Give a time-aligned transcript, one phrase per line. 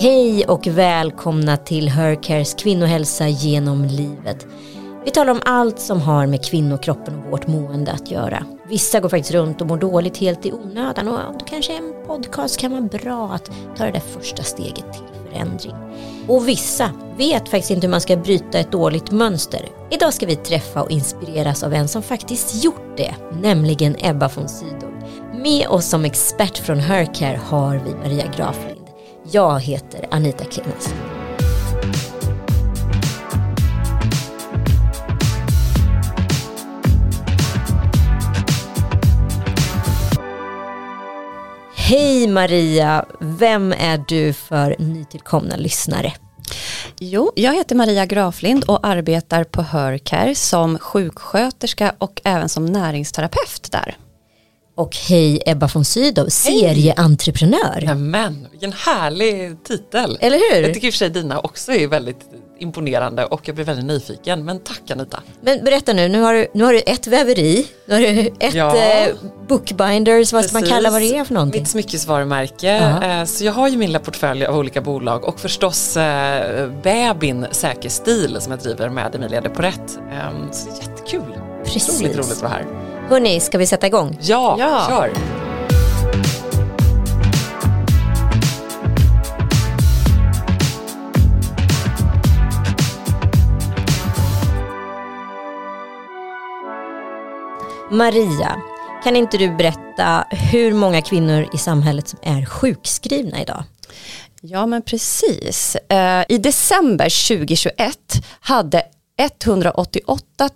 [0.00, 4.46] Hej och välkomna till Hercares kvinnohälsa genom livet.
[5.04, 8.44] Vi talar om allt som har med kvinnokroppen och vårt mående att göra.
[8.68, 12.60] Vissa går faktiskt runt och mår dåligt helt i onödan och då kanske en podcast
[12.60, 15.74] kan vara bra att ta det där första steget till förändring.
[16.28, 19.68] Och vissa vet faktiskt inte hur man ska bryta ett dåligt mönster.
[19.90, 24.48] Idag ska vi träffa och inspireras av en som faktiskt gjort det, nämligen Ebba von
[24.48, 24.92] Sydow.
[25.42, 28.77] Med oss som expert från Hercare har vi Maria Graflind.
[29.32, 30.94] Jag heter Anita Klenas.
[41.74, 46.12] Hej Maria, vem är du för nytillkomna lyssnare?
[46.98, 53.72] Jo, jag heter Maria Graflind och arbetar på Hörcare som sjuksköterska och även som näringsterapeut
[53.72, 53.96] där.
[54.78, 57.94] Och hej Ebba von Sydow, serieentreprenör.
[57.94, 60.18] Men vilken härlig titel.
[60.20, 60.62] Eller hur?
[60.62, 62.20] Jag tycker i och för sig dina också är väldigt
[62.60, 64.44] imponerande och jag blir väldigt nyfiken.
[64.44, 65.22] Men tack Anita.
[65.42, 68.54] Men berätta nu, nu har du, nu har du ett väveri, nu har du ett
[68.54, 68.76] Ja.
[68.76, 69.14] eh,
[69.48, 71.60] bookbinders, vad ska man kalla vad det är för någonting?
[71.62, 72.66] Mitt smyckesvarumärke.
[73.02, 73.20] Ja.
[73.20, 77.46] Eh, Så jag har ju min lilla portfölj av olika bolag och förstås eh, Babin
[77.50, 79.98] Säker Stil som jag driver med Emilia de Porrett.
[80.12, 81.38] Eh, Så det är jättekul.
[81.64, 81.88] Precis.
[81.88, 82.87] Otroligt roligt att vara här.
[83.08, 84.18] Hörni, ska vi sätta igång?
[84.20, 84.84] Ja, Ja.
[84.88, 85.12] kör.
[97.90, 98.56] Maria,
[99.04, 103.64] kan inte du berätta hur många kvinnor i samhället som är sjukskrivna idag?
[104.40, 105.76] Ja men precis.
[105.76, 107.96] Eh, I december 2021
[108.40, 108.82] hade
[109.18, 110.50] 188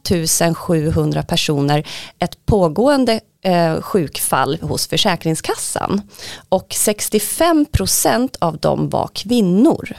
[0.55, 6.01] 700 personer ett pågående eh, sjukfall hos Försäkringskassan
[6.49, 9.97] och 65 procent av dem var kvinnor.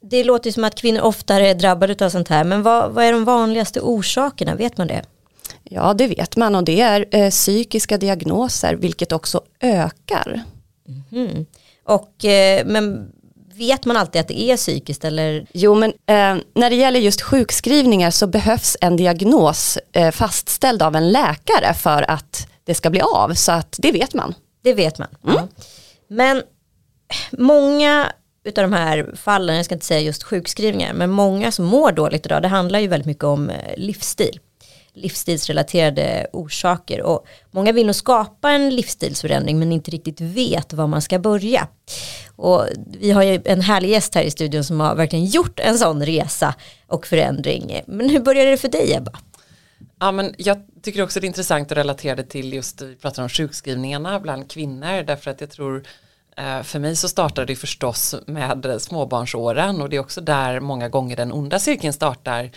[0.00, 3.12] Det låter som att kvinnor oftare är drabbade av sånt här, men vad, vad är
[3.12, 4.54] de vanligaste orsakerna?
[4.54, 5.02] Vet man det?
[5.64, 10.42] Ja det vet man och det är eh, psykiska diagnoser vilket också ökar.
[11.12, 11.46] Mm.
[11.84, 13.12] Och, eh, men
[13.58, 15.46] vet man alltid att det är psykiskt eller?
[15.52, 20.96] Jo men eh, när det gäller just sjukskrivningar så behövs en diagnos eh, fastställd av
[20.96, 24.34] en läkare för att det ska bli av så att det vet man.
[24.62, 25.08] Det vet man.
[25.22, 25.48] Ja.
[26.08, 26.42] Men
[27.30, 28.12] många
[28.44, 32.26] utav de här fallen, jag ska inte säga just sjukskrivningar, men många som mår dåligt
[32.26, 34.40] idag, det handlar ju väldigt mycket om eh, livsstil.
[34.94, 41.02] Livsstilsrelaterade orsaker och många vill nog skapa en livsstilsförändring men inte riktigt vet var man
[41.02, 41.68] ska börja.
[42.36, 42.64] Och
[43.00, 46.06] vi har ju en härlig gäst här i studion som har verkligen gjort en sån
[46.06, 46.54] resa
[46.86, 47.80] och förändring.
[47.86, 49.12] Men hur började det för dig Ebba?
[50.00, 53.22] Ja, men jag tycker också det är intressant att relatera det till just, vi pratar
[53.22, 55.82] om sjukskrivningarna bland kvinnor, därför att jag tror
[56.36, 60.88] eh, för mig så startar det förstås med småbarnsåren och det är också där många
[60.88, 62.50] gånger den onda cirkeln startar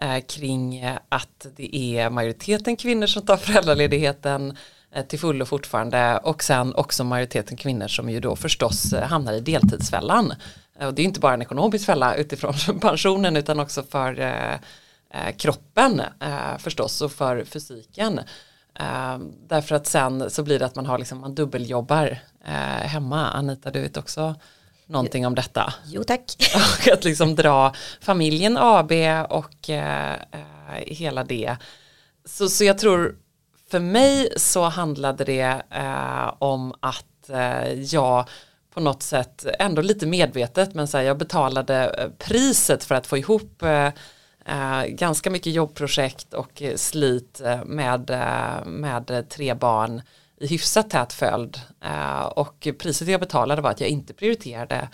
[0.00, 4.56] Eh, kring eh, att det är majoriteten kvinnor som tar föräldraledigheten
[4.92, 9.40] eh, till fullo fortfarande och sen också majoriteten kvinnor som ju då förstås hamnar i
[9.40, 10.34] deltidsfällan.
[10.80, 14.58] Och det är inte bara en ekonomisk fälla utifrån pensionen utan också för
[15.36, 16.02] kroppen
[16.58, 18.20] förstås och för fysiken.
[19.48, 22.18] Därför att sen så blir det att man har liksom, man dubbeljobbar
[22.80, 23.28] hemma.
[23.28, 24.34] Anita du vet också
[24.88, 25.74] någonting om detta.
[25.86, 26.36] Jo tack.
[26.54, 28.92] Och att liksom dra familjen AB
[29.28, 31.56] och eh, eh, hela det.
[32.24, 33.16] Så, så jag tror
[33.70, 38.28] för mig så handlade det eh, om att eh, jag
[38.74, 43.06] på något sätt ändå lite medvetet men så här, jag betalade eh, priset för att
[43.06, 48.10] få ihop eh, ganska mycket jobbprojekt och slit med,
[48.66, 50.02] med tre barn
[50.40, 54.88] i hyfsat tät följd eh, och priset jag betalade var att jag inte prioriterade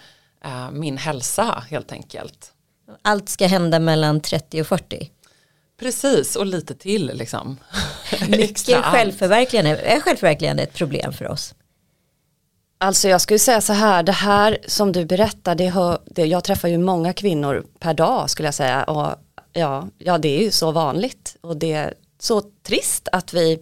[0.44, 2.52] eh, min hälsa helt enkelt.
[3.02, 5.10] Allt ska hända mellan 30 och 40.
[5.80, 7.58] Precis och lite till liksom.
[8.28, 9.76] Mycket självförverkligande.
[9.76, 11.54] Är självförverkligande ett problem för oss?
[12.78, 16.44] Alltså jag skulle säga så här, det här som du berättar, det hör, det, jag
[16.44, 19.14] träffar ju många kvinnor per dag skulle jag säga och
[19.52, 21.94] ja, ja det är ju så vanligt och det
[22.24, 23.58] så trist att vi,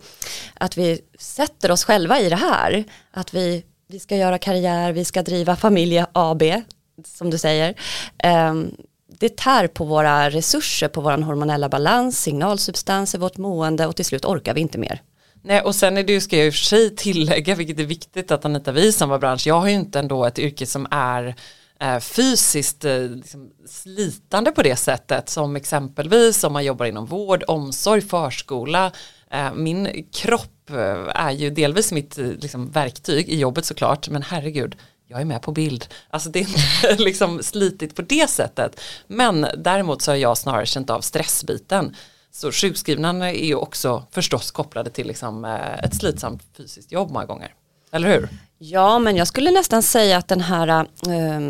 [0.55, 5.05] att vi sätter oss själva i det här, att vi, vi ska göra karriär, vi
[5.05, 6.43] ska driva familje AB
[7.05, 7.75] som du säger.
[8.51, 8.77] Um,
[9.19, 14.25] det tär på våra resurser, på vår hormonella balans, signalsubstanser, vårt mående och till slut
[14.25, 15.03] orkar vi inte mer.
[15.43, 17.85] Nej, och sen är det ju, ska jag i och för sig tillägga, vilket är
[17.85, 20.87] viktigt att Anita vi som var bransch, jag har ju inte ändå ett yrke som
[20.91, 21.35] är
[21.83, 27.45] Eh, fysiskt eh, liksom, slitande på det sättet som exempelvis om man jobbar inom vård,
[27.47, 28.93] omsorg, förskola.
[29.31, 30.71] Eh, min kropp
[31.15, 34.77] är ju delvis mitt liksom, verktyg i jobbet såklart, men herregud,
[35.09, 35.87] jag är med på bild.
[36.11, 38.81] Alltså det är inte liksom slitigt på det sättet.
[39.07, 41.97] Men däremot så har jag snarare känt av stressbiten.
[42.31, 45.45] Så sjukskrivningarna är ju också förstås kopplade till liksom
[45.83, 47.55] ett slitsamt fysiskt jobb många gånger.
[47.93, 48.29] Eller hur?
[48.65, 51.41] Ja, men jag skulle nästan säga att den här äh,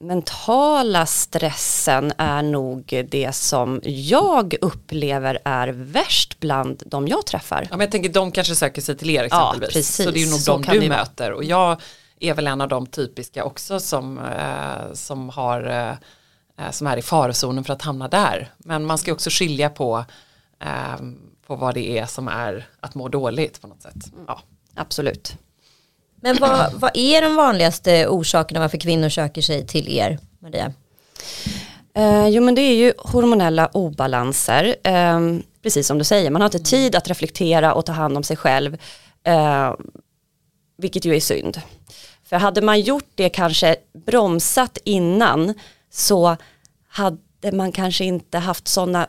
[0.00, 7.62] mentala stressen är nog det som jag upplever är värst bland de jag träffar.
[7.62, 9.68] Ja, men jag tänker de kanske söker sig till er exempelvis.
[9.68, 10.04] Ja, precis.
[10.04, 11.32] Så det är nog Så de du möter.
[11.32, 11.80] Och jag
[12.20, 15.62] är väl en av de typiska också som, äh, som, har,
[16.58, 18.52] äh, som är i farozonen för att hamna där.
[18.58, 20.04] Men man ska också skilja på,
[21.46, 24.12] på vad det är som är att må dåligt på något sätt.
[24.26, 24.40] Ja.
[24.74, 25.36] Absolut.
[26.24, 30.72] Men vad, vad är de vanligaste orsakerna varför kvinnor söker sig till er, Maria?
[31.94, 35.20] Eh, jo men det är ju hormonella obalanser, eh,
[35.62, 38.36] precis som du säger, man har inte tid att reflektera och ta hand om sig
[38.36, 38.76] själv,
[39.24, 39.74] eh,
[40.76, 41.60] vilket ju är synd.
[42.24, 43.76] För hade man gjort det kanske
[44.06, 45.54] bromsat innan
[45.90, 46.36] så
[46.88, 49.08] hade man kanske inte haft sådana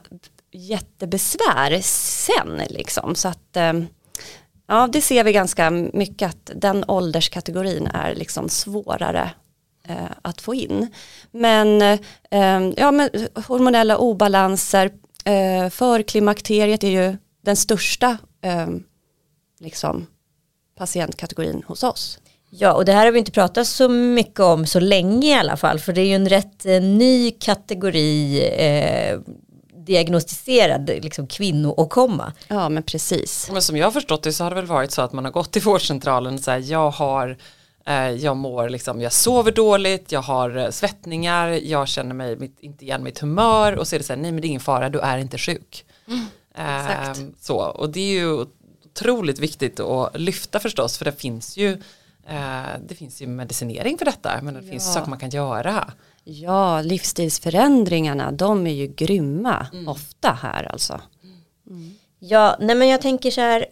[0.52, 3.16] jättebesvär sen liksom.
[3.16, 3.74] Så att eh,
[4.68, 9.32] Ja, det ser vi ganska mycket att den ålderskategorin är liksom svårare
[9.88, 10.88] eh, att få in.
[11.32, 13.10] Men, eh, ja, men
[13.48, 14.92] hormonella obalanser,
[15.26, 18.68] eh, förklimakteriet är ju den största eh,
[19.60, 20.08] liksom,
[20.78, 22.20] patientkategorin hos oss.
[22.50, 25.58] Ja, och det här har vi inte pratat så mycket om så länge i alla
[25.58, 29.20] fall, för det är ju en rätt eh, ny kategori eh,
[29.86, 32.34] diagnostiserad liksom, kvinnoåkomma.
[32.48, 33.50] Ja men precis.
[33.52, 35.32] Men som jag har förstått det så har det väl varit så att man har
[35.32, 37.38] gått till vårdcentralen och säger jag har
[37.86, 42.58] eh, jag mår liksom, jag sover dåligt, jag har eh, svettningar, jag känner mig mitt,
[42.60, 44.62] inte igen mitt humör och så är det så här, nej men det är ingen
[44.62, 45.86] fara, du är inte sjuk.
[46.08, 48.46] Mm, eh, så, och det är ju
[48.92, 51.72] otroligt viktigt att lyfta förstås, för det finns ju
[52.28, 54.72] eh, det finns ju medicinering för detta, men det ja.
[54.72, 55.94] finns saker man kan göra.
[56.28, 59.88] Ja, livsstilsförändringarna, de är ju grymma mm.
[59.88, 61.02] ofta här alltså.
[61.70, 61.96] Mm.
[62.20, 63.66] Ja, nej men jag tänker så här,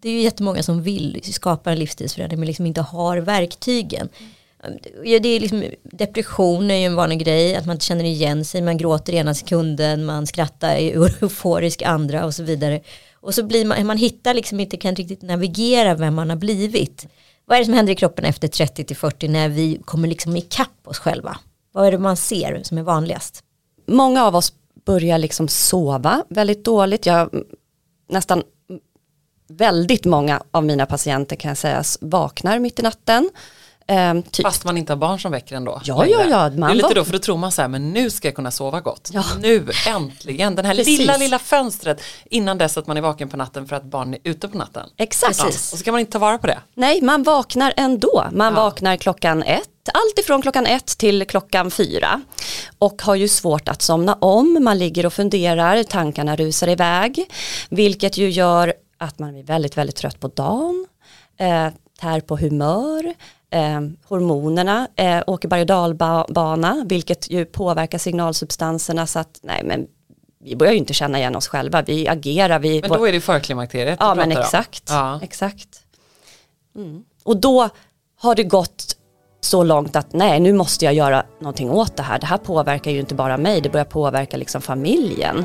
[0.00, 4.08] det är ju jättemånga som vill skapa en livsstilsförändring men liksom inte har verktygen.
[5.04, 8.44] Ja, det är liksom, depression är ju en vanlig grej, att man inte känner igen
[8.44, 10.92] sig, man gråter ena sekunden, man skrattar, är
[11.22, 12.80] euforisk andra och så vidare.
[13.14, 17.06] Och så blir man, man hittar liksom inte, kan riktigt navigera vem man har blivit.
[17.46, 20.88] Vad är det som händer i kroppen efter 30 40 när vi kommer liksom ikapp
[20.88, 21.38] oss själva?
[21.74, 23.44] Vad är det man ser som är vanligast?
[23.86, 24.52] Många av oss
[24.84, 27.06] börjar liksom sova väldigt dåligt.
[27.06, 27.30] Jag,
[28.08, 28.42] nästan
[29.48, 33.30] väldigt många av mina patienter kan jag säga vaknar mitt i natten.
[33.88, 34.46] Um, typ.
[34.46, 35.80] Fast man inte har barn som väcker ändå.
[35.84, 36.50] Ja, ja, ja.
[36.50, 38.34] Man det är lite då för då tror man så här, men nu ska jag
[38.34, 39.10] kunna sova gott.
[39.12, 39.24] Ja.
[39.38, 40.98] Nu, äntligen, den här Precis.
[40.98, 44.20] lilla, lilla fönstret innan dess att man är vaken på natten för att barn är
[44.24, 44.88] ute på natten.
[44.96, 45.38] Exakt.
[45.38, 45.46] Ja.
[45.46, 46.58] Och så kan man inte ta vara på det.
[46.74, 48.24] Nej, man vaknar ändå.
[48.32, 48.60] Man ja.
[48.60, 52.22] vaknar klockan ett allt ifrån klockan ett till klockan fyra
[52.78, 57.30] och har ju svårt att somna om, man ligger och funderar, tankarna rusar iväg,
[57.68, 60.86] vilket ju gör att man blir väldigt, väldigt trött på dagen,
[61.38, 61.68] eh,
[62.00, 63.14] tär på humör,
[63.54, 69.86] eh, hormonerna eh, åker berg och dalbana, vilket ju påverkar signalsubstanserna så att nej men
[70.44, 72.58] vi börjar ju inte känna igen oss själva, vi agerar.
[72.58, 75.20] Vi men då är det förklimakteriet Ja men exakt, ja.
[75.22, 75.68] exakt.
[76.76, 77.04] Mm.
[77.22, 77.68] Och då
[78.20, 78.96] har det gått
[79.40, 82.18] så långt att nej nu måste jag göra någonting åt det här.
[82.18, 85.44] Det här påverkar ju inte bara mig, det börjar påverka liksom familjen.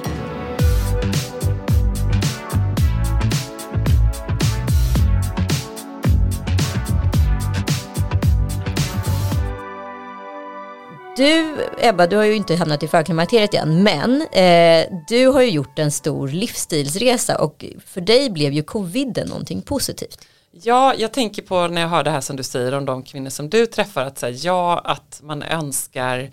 [11.19, 15.49] Du, Ebba, du har ju inte hamnat i förklimakteriet än, men eh, du har ju
[15.49, 20.27] gjort en stor livsstilsresa och för dig blev ju coviden någonting positivt.
[20.51, 23.29] Ja, jag tänker på när jag hör det här som du säger om de kvinnor
[23.29, 26.31] som du träffar, att säga ja, att man önskar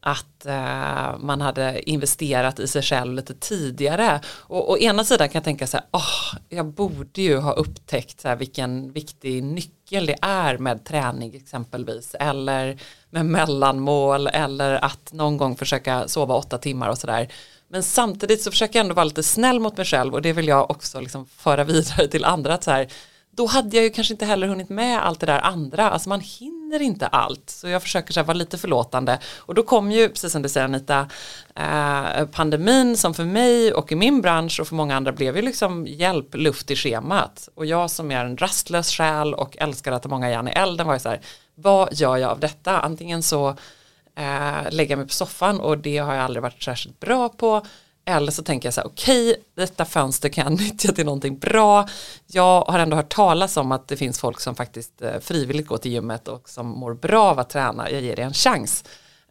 [0.00, 4.20] att eh, man hade investerat i sig själv lite tidigare.
[4.26, 8.20] Och å ena sidan kan jag tänka så här, oh, jag borde ju ha upptäckt
[8.20, 12.78] så här, vilken viktig nyckel det är med träning exempelvis, eller
[13.10, 17.28] med mellanmål, eller att någon gång försöka sova åtta timmar och sådär.
[17.68, 20.48] Men samtidigt så försöker jag ändå vara lite snäll mot mig själv och det vill
[20.48, 22.54] jag också liksom föra vidare till andra.
[22.54, 22.88] Att så här,
[23.30, 26.20] då hade jag ju kanske inte heller hunnit med allt det där andra, alltså man
[26.20, 27.50] hinner inte allt.
[27.50, 29.18] Så jag försöker så här, vara lite förlåtande.
[29.36, 31.08] Och då kom ju, precis som du säger Anita,
[31.54, 35.42] eh, pandemin som för mig och i min bransch och för många andra blev ju
[35.42, 37.48] liksom hjälp, luft i schemat.
[37.54, 40.86] Och jag som är en rastlös själ och älskar att ha många järn i elden
[40.86, 41.20] var ju så här,
[41.54, 42.80] vad gör jag av detta?
[42.80, 43.48] Antingen så
[44.16, 47.66] eh, lägger jag mig på soffan och det har jag aldrig varit särskilt bra på
[48.08, 51.38] eller så tänker jag så här, okej, okay, detta fönster kan jag nyttja till någonting
[51.38, 51.88] bra.
[52.26, 55.76] Jag har ändå hört talas om att det finns folk som faktiskt eh, frivilligt går
[55.76, 57.90] till gymmet och som mår bra av att träna.
[57.90, 58.84] Jag ger det en chans.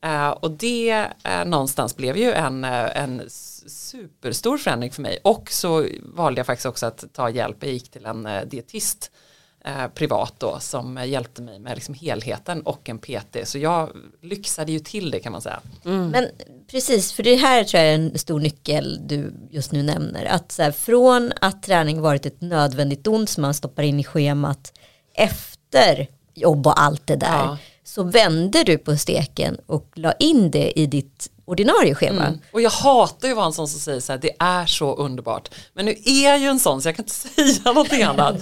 [0.06, 3.22] Uh, och det uh, någonstans blev ju en, uh, en
[3.68, 5.20] superstor förändring för mig.
[5.24, 7.58] Och så valde jag faktiskt också att ta hjälp.
[7.60, 9.12] Jag gick till en dietist
[9.68, 13.38] eh, privat då som hjälpte mig med liksom helheten och en PT.
[13.44, 13.90] Så jag
[14.22, 15.60] lyxade ju till det kan man säga.
[15.86, 16.10] Mm.
[16.10, 16.26] Men
[16.72, 20.26] precis, för det här tror jag är en stor nyckel du just nu nämner.
[20.26, 24.04] Att så här, från att träning varit ett nödvändigt ont som man stoppar in i
[24.04, 24.74] schemat
[25.14, 27.28] efter jobb och allt det där.
[27.28, 27.58] Ja.
[27.84, 32.26] Så vände du på steken och la in det i ditt ordinarie schema.
[32.26, 32.40] Mm.
[32.52, 34.96] Och jag hatar ju att vara en sån som säger så här, det är så
[34.96, 35.50] underbart.
[35.74, 37.14] Men nu är jag ju en sån så jag kan inte
[37.54, 38.36] säga någonting annat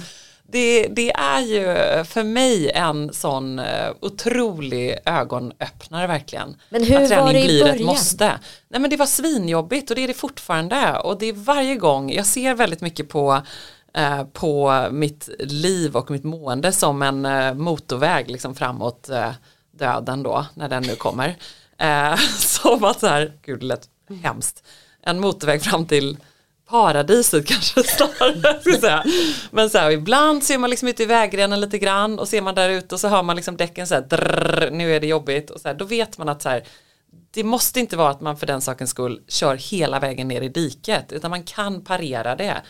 [0.48, 1.64] det, det, är ju
[2.04, 6.56] för mig en sån uh, otrolig ögonöppnare verkligen.
[6.68, 7.76] Men hur att var det i blir början?
[7.76, 8.38] ett måste.
[8.68, 12.12] Nej men det var svinjobbigt och det är det fortfarande och det är varje gång,
[12.12, 13.42] jag ser väldigt mycket på
[13.98, 19.10] uh, på mitt liv och mitt mående som en uh, motorväg liksom framåt
[19.78, 21.36] döden då när den nu kommer.
[22.38, 23.88] som att så här, gud det lät
[24.22, 24.64] hemskt,
[25.02, 26.16] en motorväg fram till
[26.68, 28.80] paradiset kanske snarare.
[28.80, 29.04] säga.
[29.50, 32.54] Men så här, ibland ser man liksom ute i vägrenen lite grann och ser man
[32.54, 35.50] där ute och så hör man liksom däcken så här, drrr, nu är det jobbigt
[35.50, 36.64] och så här, då vet man att så här,
[37.30, 40.48] det måste inte vara att man för den sakens skull kör hela vägen ner i
[40.48, 42.62] diket utan man kan parera det.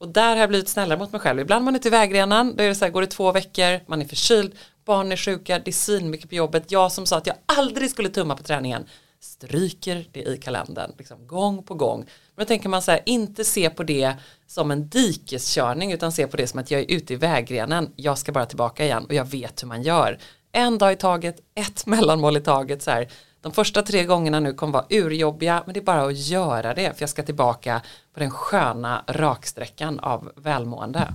[0.00, 1.40] Och där har jag blivit snällare mot mig själv.
[1.40, 3.80] Ibland är man ute i vägrenen, då är det så här, går det två veckor,
[3.86, 4.52] man är förkyld,
[4.84, 6.72] barn är sjuka, det är svinmycket på jobbet.
[6.72, 8.86] Jag som sa att jag aldrig skulle tumma på träningen
[9.24, 11.98] stryker det i kalendern, liksom gång på gång.
[12.34, 14.14] Men då tänker man så här, inte se på det
[14.46, 18.18] som en dikeskörning utan se på det som att jag är ute i vägrenen, jag
[18.18, 20.18] ska bara tillbaka igen och jag vet hur man gör.
[20.52, 23.08] En dag i taget, ett mellanmål i taget så här.
[23.40, 26.94] De första tre gångerna nu kommer vara urjobbiga men det är bara att göra det
[26.94, 27.82] för jag ska tillbaka
[28.14, 31.14] på den sköna raksträckan av välmående.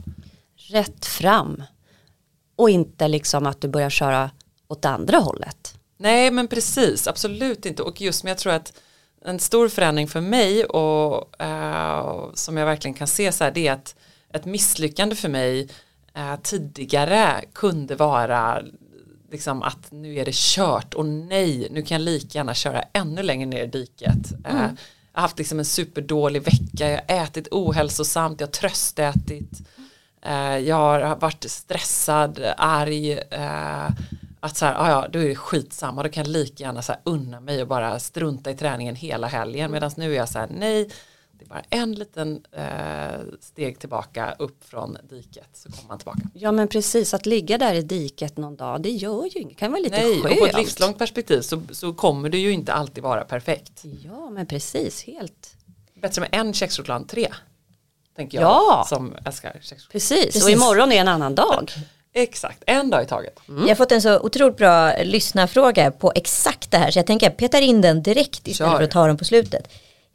[0.56, 1.64] Rätt fram
[2.56, 4.32] och inte liksom att du börjar köra
[4.68, 5.79] åt andra hållet.
[6.02, 7.84] Nej men precis, absolut inte.
[7.84, 8.74] Och just men jag tror att
[9.26, 13.68] en stor förändring för mig och uh, som jag verkligen kan se så här det
[13.68, 13.96] är att
[14.34, 15.70] ett misslyckande för mig
[16.18, 18.62] uh, tidigare kunde vara
[19.32, 20.94] liksom att nu är det kört.
[20.94, 24.46] Och nej nu kan jag lika gärna köra ännu längre ner i diket.
[24.46, 24.58] Mm.
[24.58, 24.72] Uh,
[25.14, 29.62] jag har haft liksom en superdålig vecka, jag har ätit ohälsosamt, jag har tröstätit,
[30.66, 33.20] jag har varit stressad, arg,
[34.40, 36.92] att så här, ah, ja då är det skitsamma, då kan jag lika gärna så
[36.92, 40.40] här unna mig och bara strunta i träningen hela helgen medan nu är jag så
[40.40, 40.90] här, nej
[41.32, 46.20] det är bara en liten eh, steg tillbaka upp från diket så kommer man tillbaka.
[46.34, 49.72] Ja men precis, att ligga där i diket någon dag det gör ju inget, kan
[49.72, 50.34] vara lite Nej, skönt.
[50.34, 53.84] och på ett livslångt perspektiv så, så kommer det ju inte alltid vara perfekt.
[54.04, 55.56] Ja men precis, helt.
[56.02, 57.28] Bättre med en kexchoklad än tre.
[58.16, 58.86] Tänker jag ja.
[58.90, 59.92] som älskar kexchoklad.
[59.92, 60.26] Precis.
[60.26, 61.72] precis, och imorgon är en annan dag.
[62.14, 63.40] Exakt, en dag i taget.
[63.50, 63.62] Mm.
[63.62, 67.26] Jag har fått en så otroligt bra lyssnarfråga på exakt det här så jag tänker
[67.26, 68.78] jag petar in den direkt istället Kör.
[68.78, 69.68] för att ta den på slutet.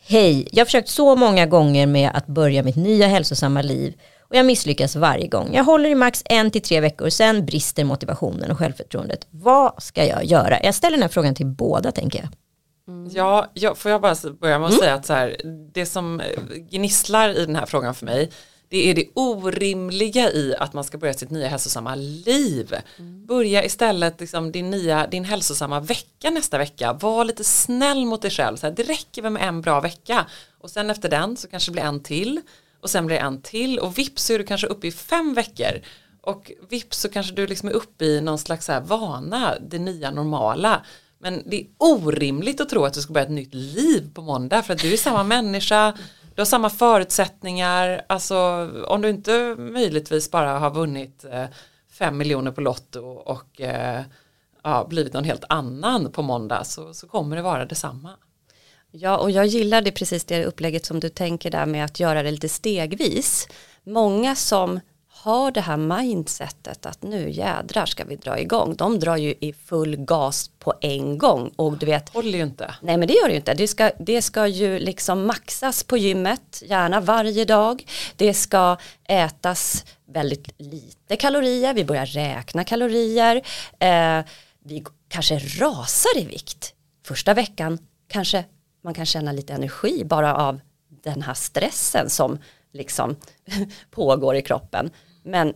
[0.07, 4.37] Hej, jag har försökt så många gånger med att börja mitt nya hälsosamma liv och
[4.37, 5.55] jag misslyckas varje gång.
[5.55, 9.27] Jag håller i max en till tre veckor, sen brister motivationen och självförtroendet.
[9.31, 10.63] Vad ska jag göra?
[10.63, 12.29] Jag ställer den här frågan till båda tänker jag.
[12.89, 13.11] Mm.
[13.15, 14.81] Ja, jag, får jag bara börja med att mm.
[14.83, 15.37] säga att så här,
[15.73, 16.23] det som
[16.71, 18.31] gnisslar i den här frågan för mig
[18.75, 22.75] det är det orimliga i att man ska börja sitt nya hälsosamma liv.
[22.99, 23.27] Mm.
[23.27, 26.93] Börja istället liksom din, nya, din hälsosamma vecka nästa vecka.
[26.93, 28.57] Var lite snäll mot dig själv.
[28.57, 30.27] Så här, det räcker väl med en bra vecka.
[30.59, 32.41] Och sen efter den så kanske det blir en till.
[32.81, 33.79] Och sen blir det en till.
[33.79, 35.81] Och vips så är du kanske uppe i fem veckor.
[36.23, 40.11] Och vips så kanske du liksom är uppe i någon slags här vana, det nya
[40.11, 40.85] normala.
[41.19, 44.63] Men det är orimligt att tro att du ska börja ett nytt liv på måndag
[44.63, 45.95] för att du är samma människa,
[46.35, 48.37] du har samma förutsättningar, alltså
[48.87, 51.45] om du inte möjligtvis bara har vunnit eh,
[51.91, 54.03] fem miljoner på Lotto och eh,
[54.63, 58.11] ja, blivit någon helt annan på måndag så, så kommer det vara detsamma.
[58.91, 62.23] Ja, och jag gillar det precis det upplägget som du tänker där med att göra
[62.23, 63.49] det lite stegvis.
[63.85, 64.81] Många som
[65.25, 68.75] har det här mindsetet att nu jädrar ska vi dra igång.
[68.77, 72.09] De drar ju i full gas på en gång och du vet.
[72.09, 72.75] Håller ju inte.
[72.81, 73.55] Nej men det gör det ju inte.
[73.55, 77.85] Det ska, det ska ju liksom maxas på gymmet, gärna varje dag.
[78.17, 78.77] Det ska
[79.09, 83.37] ätas väldigt lite kalorier, vi börjar räkna kalorier.
[83.79, 84.25] Eh,
[84.65, 86.75] vi kanske rasar i vikt.
[87.07, 87.79] Första veckan
[88.09, 88.45] kanske
[88.83, 90.61] man kan känna lite energi bara av
[91.03, 92.39] den här stressen som
[92.73, 93.17] liksom
[93.91, 94.91] pågår i kroppen.
[95.25, 95.55] Men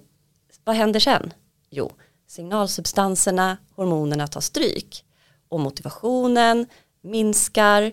[0.64, 1.32] vad händer sen?
[1.70, 1.92] Jo,
[2.26, 5.04] signalsubstanserna, hormonerna tar stryk
[5.48, 6.66] och motivationen
[7.02, 7.92] minskar,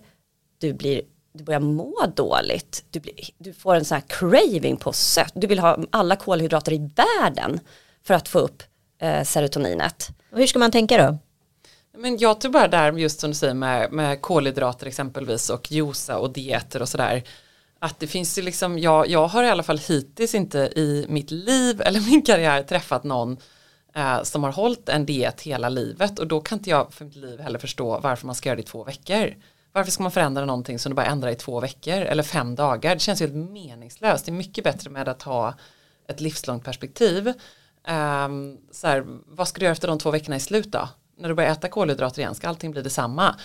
[0.57, 1.01] du blir
[1.37, 2.85] du börjar må dåligt.
[2.89, 5.31] Du, blir, du får en sån här craving på sött.
[5.35, 7.59] Du vill ha alla kolhydrater i världen
[8.03, 8.63] för att få upp
[9.01, 10.09] eh, serotoninet.
[10.31, 11.17] Och hur ska man tänka då?
[11.97, 16.17] Men jag tror bara där just som du säger med, med kolhydrater exempelvis och juica
[16.17, 17.23] och dieter och sådär.
[17.85, 21.31] Att det finns ju liksom, jag, jag har i alla fall hittills inte i mitt
[21.31, 23.37] liv eller min karriär träffat någon
[23.95, 27.15] eh, som har hållit en diet hela livet och då kan inte jag för mitt
[27.15, 29.35] liv heller förstå varför man ska göra det i två veckor.
[29.71, 32.95] Varför ska man förändra någonting som du bara ändrar i två veckor eller fem dagar?
[32.95, 34.25] Det känns ju helt meningslöst.
[34.25, 35.53] Det är mycket bättre med att ha
[36.07, 37.27] ett livslångt perspektiv.
[37.27, 40.89] Um, så här, vad ska du göra efter de två veckorna i slut då?
[41.17, 43.35] När du börjar äta kolhydrater igen, ska allting bli detsamma?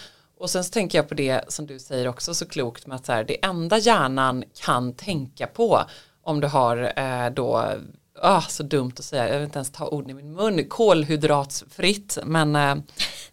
[0.41, 3.07] Och sen så tänker jag på det som du säger också så klokt med att
[3.07, 5.81] så här, det enda hjärnan kan tänka på
[6.23, 7.75] om du har eh, då
[8.21, 12.19] ah, så dumt att säga, jag vill inte ens ta orden i min mun, kolhydratsfritt,
[12.25, 12.77] men, eh,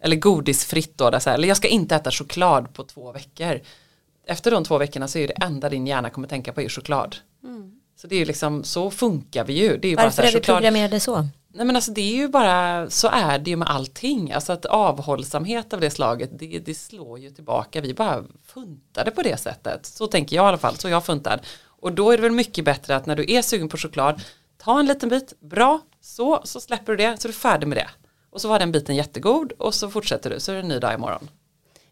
[0.00, 3.60] eller godisfritt då, där, så här, eller jag ska inte äta choklad på två veckor.
[4.26, 7.16] Efter de två veckorna så är det enda din hjärna kommer tänka på är choklad.
[7.44, 7.80] Mm.
[7.96, 9.76] Så det är liksom, så funkar vi ju.
[9.76, 11.26] Det är ju Varför bara är vi programmerade så?
[11.50, 14.32] Nej men alltså det är ju bara, så är det ju med allting.
[14.32, 17.80] Alltså att avhållsamhet av det slaget, det, det slår ju tillbaka.
[17.80, 19.86] Vi bara funtade på det sättet.
[19.86, 21.40] Så tänker jag i alla fall, så jag funtad.
[21.64, 24.22] Och då är det väl mycket bättre att när du är sugen på choklad,
[24.56, 27.78] ta en liten bit, bra, så, så släpper du det, så är du färdig med
[27.78, 27.88] det.
[28.30, 30.78] Och så var den biten jättegod och så fortsätter du, så är det en ny
[30.78, 31.30] dag imorgon.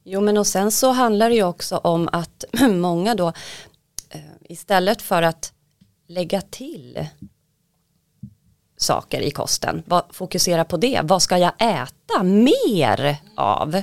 [0.04, 3.28] Jo men och sen så handlar det ju också om att många då
[4.10, 5.52] eh, istället för att
[6.06, 7.06] lägga till
[8.76, 13.82] saker i kosten, fokusera på det, vad ska jag äta mer av?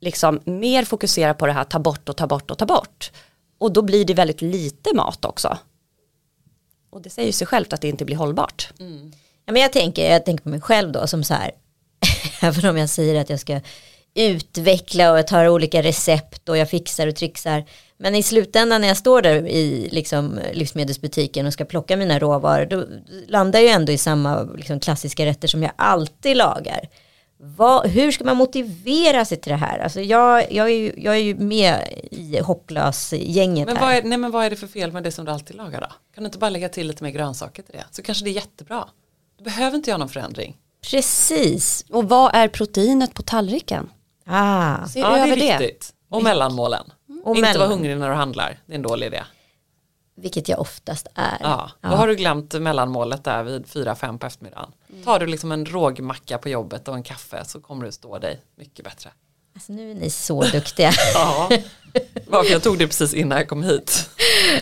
[0.00, 3.10] Liksom mer fokusera på det här, ta bort och ta bort och ta bort.
[3.58, 5.58] Och då blir det väldigt lite mat också.
[6.90, 8.72] Och det säger sig självt att det inte blir hållbart.
[8.80, 9.12] Mm.
[9.46, 11.50] Ja, men jag, tänker, jag tänker på mig själv då som så här,
[12.42, 13.60] även om jag säger att jag ska
[14.14, 17.64] utveckla och jag tar olika recept och jag fixar och trixar.
[18.00, 22.66] Men i slutändan när jag står där i liksom, livsmedelsbutiken och ska plocka mina råvaror
[22.66, 22.84] då
[23.28, 26.88] landar jag ändå i samma liksom, klassiska rätter som jag alltid lagar.
[27.40, 29.78] Vad, hur ska man motivera sig till det här?
[29.78, 34.18] Alltså jag, jag, är, ju, jag är ju med i hopplös-gänget men vad, är, nej,
[34.18, 35.86] men vad är det för fel med det som du alltid lagar då?
[36.14, 37.84] Kan du inte bara lägga till lite mer grönsaker till det?
[37.90, 38.88] Så kanske det är jättebra.
[39.38, 40.56] Du behöver inte göra någon förändring.
[40.90, 41.84] Precis.
[41.90, 43.90] Och vad är proteinet på tallriken?
[44.26, 44.86] Ah.
[44.86, 45.94] Se ja, det är viktigt.
[46.08, 46.16] Det.
[46.16, 46.92] Och mellanmålen.
[47.24, 47.58] Och inte mellan.
[47.58, 48.58] vara hungrig när du handlar.
[48.66, 49.22] Det är en dålig idé.
[50.14, 51.38] Vilket jag oftast är.
[51.40, 51.96] Ja, då ja.
[51.96, 54.72] har du glömt mellanmålet där vid 4-5 på eftermiddagen.
[54.90, 55.04] Mm.
[55.04, 58.40] Tar du liksom en rågmacka på jobbet och en kaffe så kommer du stå dig
[58.56, 59.10] mycket bättre.
[59.54, 60.92] Alltså nu är ni så duktiga.
[61.14, 61.50] ja,
[62.26, 64.10] varför jag tog det precis innan jag kom hit.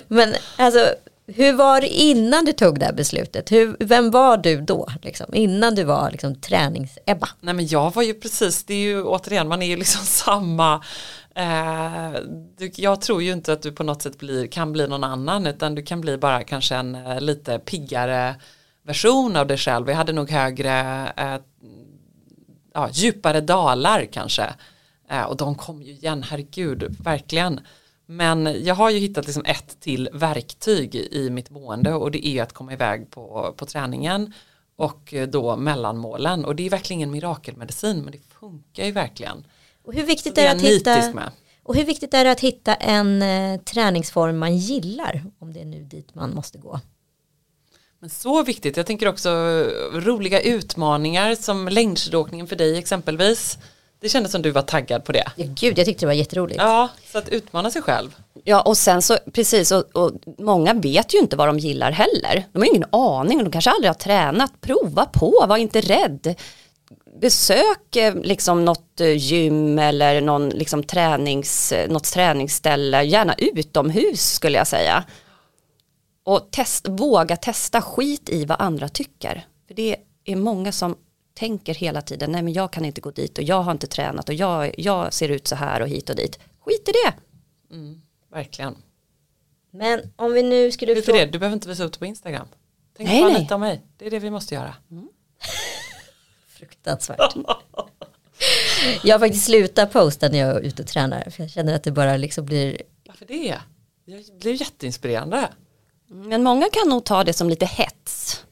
[0.09, 0.95] Men alltså
[1.27, 3.53] hur var det innan du tog det här beslutet?
[3.53, 4.89] Hur, vem var du då?
[5.03, 7.29] Liksom, innan du var liksom, tränings-Ebba?
[7.41, 10.85] Nej men jag var ju precis, det är ju återigen, man är ju liksom samma
[11.37, 12.13] Eh,
[12.57, 15.47] du, jag tror ju inte att du på något sätt blir, kan bli någon annan
[15.47, 18.37] utan du kan bli bara kanske en eh, lite piggare
[18.83, 19.89] version av dig själv.
[19.89, 21.41] Jag hade nog högre, eh,
[22.75, 24.55] ja, djupare dalar kanske.
[25.11, 27.61] Eh, och de kom ju igen, herregud, verkligen.
[28.07, 32.43] Men jag har ju hittat liksom ett till verktyg i mitt mående och det är
[32.43, 34.33] att komma iväg på, på träningen
[34.77, 36.45] och då mellanmålen.
[36.45, 39.45] Och det är verkligen ingen mirakelmedicin men det funkar ju verkligen.
[39.87, 41.31] Och hur viktigt är, är att hitta med.
[41.63, 45.65] Och hur viktigt är det att hitta en eh, träningsform man gillar om det är
[45.65, 46.81] nu dit man måste gå?
[47.99, 49.31] Men så viktigt, jag tänker också
[49.93, 53.59] roliga utmaningar som längdskidåkningen för dig exempelvis.
[54.01, 55.25] Det kändes som du var taggad på det.
[55.37, 56.59] Ja, gud, jag tyckte det var jätteroligt.
[56.59, 58.17] Ja, så att utmana sig själv.
[58.45, 62.45] Ja, och sen så, precis, och, och många vet ju inte vad de gillar heller.
[62.53, 64.61] De har ingen aning, de kanske aldrig har tränat.
[64.61, 66.35] Prova på, var inte rädd
[67.21, 74.59] besök liksom något eh, gym eller någon liksom tränings, eh, något träningsställe, gärna utomhus skulle
[74.59, 75.05] jag säga.
[76.25, 79.47] Och test, våga testa skit i vad andra tycker.
[79.67, 80.97] För det är många som
[81.35, 84.29] tänker hela tiden, nej men jag kan inte gå dit och jag har inte tränat
[84.29, 86.39] och jag, jag ser ut så här och hit och dit.
[86.61, 87.15] Skit i det.
[87.75, 88.03] Mm,
[88.33, 88.77] verkligen.
[89.71, 90.95] Men om vi nu skulle...
[90.95, 92.47] Skit det, du behöver inte visa upp det på Instagram.
[92.97, 93.43] Tänk nej, bara nej.
[93.43, 94.75] lite om mig, det är det vi måste göra.
[94.91, 95.09] Mm.
[96.59, 97.35] Fruktansvärt.
[99.03, 101.31] jag har faktiskt slutat posta när jag är ute och tränar.
[101.31, 102.83] För jag känner att det bara liksom blir.
[103.07, 103.59] Varför det?
[104.07, 105.49] Det blir jätteinspirerande.
[106.07, 108.45] Men många kan nog ta det som lite hets.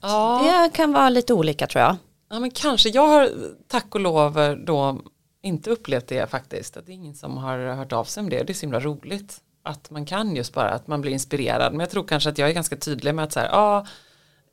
[0.00, 0.40] Ja.
[0.42, 1.96] Det kan vara lite olika tror jag.
[2.30, 2.88] Ja men kanske.
[2.88, 3.30] Jag har
[3.68, 5.00] tack och lov då
[5.42, 6.76] inte upplevt det faktiskt.
[6.76, 8.42] Att det är ingen som har hört av sig om det.
[8.42, 9.40] Det är så himla roligt.
[9.62, 11.72] Att man kan just bara att man blir inspirerad.
[11.72, 13.86] Men jag tror kanske att jag är ganska tydlig med att så här, ja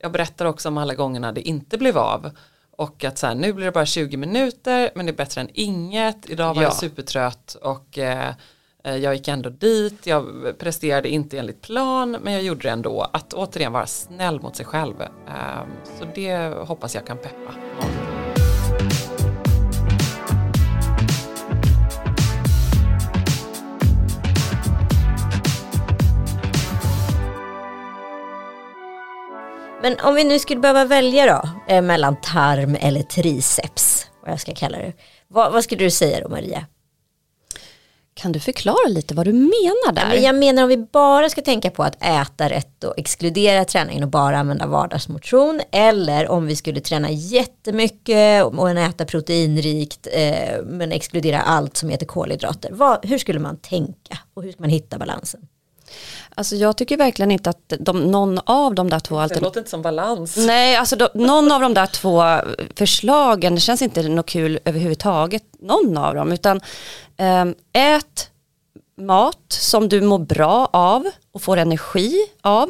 [0.06, 2.32] jag berättar också om alla gångerna det inte blev av.
[2.72, 5.50] Och att så här, nu blir det bara 20 minuter men det är bättre än
[5.54, 6.30] inget.
[6.30, 6.68] Idag var ja.
[6.68, 8.34] jag supertrött och eh,
[8.86, 10.26] Eh, jag gick ändå dit, jag
[10.60, 13.10] presterade inte enligt plan men jag gjorde det ändå.
[13.14, 15.02] Att återigen vara snäll mot sig själv.
[15.02, 16.38] Ehm, så det
[16.68, 17.54] hoppas jag kan peppa
[29.86, 34.40] Men om vi nu skulle behöva välja då eh, mellan tarm eller triceps, vad jag
[34.40, 34.94] ska kalla det.
[35.28, 36.66] Vad, vad skulle du säga då Maria?
[38.14, 40.08] Kan du förklara lite vad du menar där?
[40.08, 44.04] men jag menar om vi bara ska tänka på att äta rätt och exkludera träningen
[44.04, 50.92] och bara använda vardagsmotion eller om vi skulle träna jättemycket och äta proteinrikt eh, men
[50.92, 52.70] exkludera allt som heter kolhydrater.
[52.72, 55.48] Vad, hur skulle man tänka och hur ska man hitta balansen?
[56.36, 59.42] Alltså jag tycker verkligen inte att de, någon av de där två alternativen.
[59.42, 60.38] Det låter inte som balans.
[60.38, 62.24] Nej, alltså de, någon av de där två
[62.76, 66.62] förslagen, det känns inte något kul överhuvudtaget, någon av dem, utan
[67.18, 68.30] ähm, ät
[68.98, 72.70] mat som du mår bra av och får energi av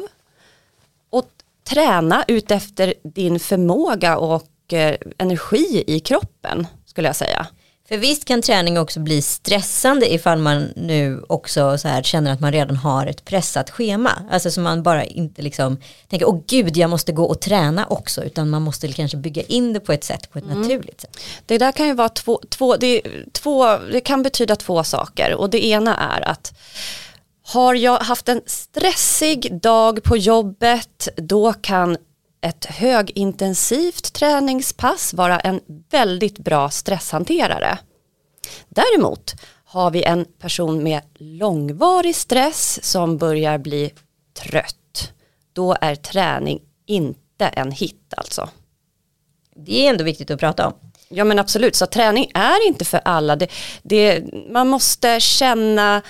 [1.10, 1.28] och
[1.68, 7.46] träna ut efter din förmåga och äh, energi i kroppen skulle jag säga.
[7.88, 12.40] För visst kan träning också bli stressande ifall man nu också så här känner att
[12.40, 14.12] man redan har ett pressat schema.
[14.30, 15.76] Alltså så man bara inte liksom
[16.08, 19.72] tänker, åh gud jag måste gå och träna också, utan man måste kanske bygga in
[19.72, 20.60] det på ett sätt, på ett mm.
[20.60, 21.16] naturligt sätt.
[21.46, 25.50] Det där kan ju vara två, två, det, två, det kan betyda två saker och
[25.50, 26.54] det ena är att
[27.42, 31.96] har jag haft en stressig dag på jobbet, då kan
[32.46, 37.78] ett högintensivt träningspass vara en väldigt bra stresshanterare.
[38.68, 43.92] Däremot har vi en person med långvarig stress som börjar bli
[44.42, 45.12] trött.
[45.52, 48.48] Då är träning inte en hit alltså.
[49.56, 50.72] Det är ändå viktigt att prata om.
[51.08, 53.36] Ja men absolut, så träning är inte för alla.
[53.36, 53.50] Det,
[53.82, 56.02] det, man måste känna,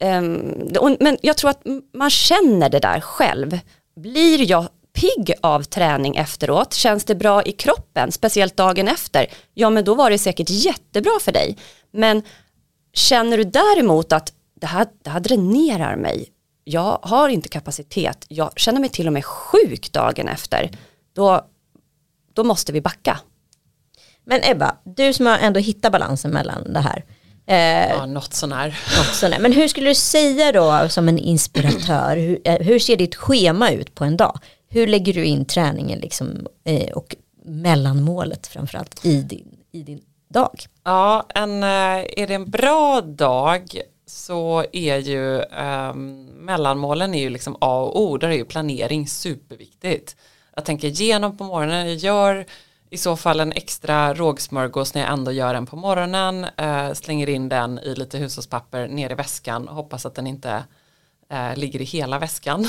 [0.00, 1.62] um, men jag tror att
[1.94, 3.58] man känner det där själv.
[3.96, 9.70] Blir jag pigg av träning efteråt, känns det bra i kroppen, speciellt dagen efter, ja
[9.70, 11.56] men då var det säkert jättebra för dig.
[11.90, 12.22] Men
[12.92, 16.28] känner du däremot att det här, det här dränerar mig,
[16.64, 20.70] jag har inte kapacitet, jag känner mig till och med sjuk dagen efter,
[21.12, 21.46] då,
[22.32, 23.20] då måste vi backa.
[24.24, 27.04] Men Ebba, du som har ändå hittat balansen mellan det här.
[27.46, 28.78] Eh, ja, något sånär.
[28.98, 29.38] något sånär.
[29.40, 33.70] Men hur skulle du säga då som en inspiratör, hur, eh, hur ser ditt schema
[33.70, 34.38] ut på en dag?
[34.72, 40.64] Hur lägger du in träningen liksom, eh, och mellanmålet framförallt i din, i din dag?
[40.84, 41.68] Ja, en, eh,
[42.16, 45.94] är det en bra dag så är ju eh,
[46.34, 50.16] mellanmålen är ju liksom A och O, där är ju planering superviktigt.
[50.54, 52.46] Jag tänker igenom på morgonen, jag gör
[52.90, 57.28] i så fall en extra rågsmörgås när jag ändå gör den på morgonen, eh, slänger
[57.28, 60.64] in den i lite hushållspapper ner i väskan och hoppas att den inte
[61.32, 62.66] eh, ligger i hela väskan.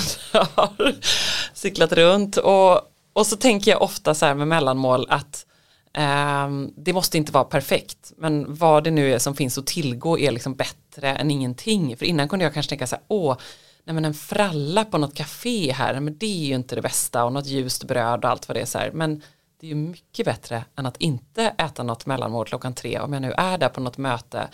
[1.54, 2.38] cyklat runt.
[2.38, 2.82] Och,
[3.14, 5.46] och så tänker jag ofta så här med mellanmål att
[5.94, 8.12] eh, det måste inte vara perfekt.
[8.18, 11.98] Men vad det nu är som finns att tillgå är liksom bättre än ingenting.
[11.98, 13.38] För innan kunde jag kanske tänka så här åh
[13.86, 17.26] nej men en fralla på något café här men det är ju inte det bästa.
[17.26, 18.92] Och något ljust bröd och allt vad det är så här.
[18.92, 19.22] Men
[19.60, 23.22] det är ju mycket bättre än att inte äta något mellanmål klockan tre om jag
[23.22, 24.50] nu är där på något möte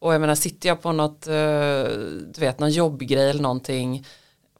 [0.00, 4.04] och jag menar sitter jag på något eh, du vet någon jobbgrej eller någonting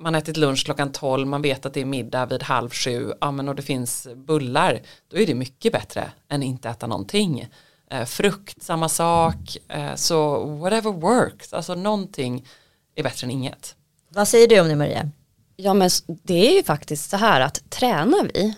[0.00, 3.12] man har ätit lunch klockan 12, man vet att det är middag vid halv sju,
[3.20, 7.48] ja men och det finns bullar, då är det mycket bättre än inte äta någonting.
[7.90, 12.46] Eh, frukt, samma sak, eh, så whatever works, alltså någonting
[12.94, 13.76] är bättre än inget.
[14.08, 15.10] Vad säger du om det Maria?
[15.56, 18.54] Ja men det är ju faktiskt så här att tränar vi,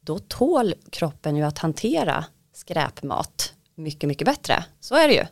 [0.00, 4.64] då tål kroppen ju att hantera skräpmat mycket, mycket bättre.
[4.80, 5.24] Så är det ju.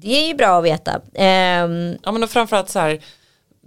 [0.00, 0.96] Det är ju bra att veta.
[0.96, 3.00] Um, ja men och framförallt så här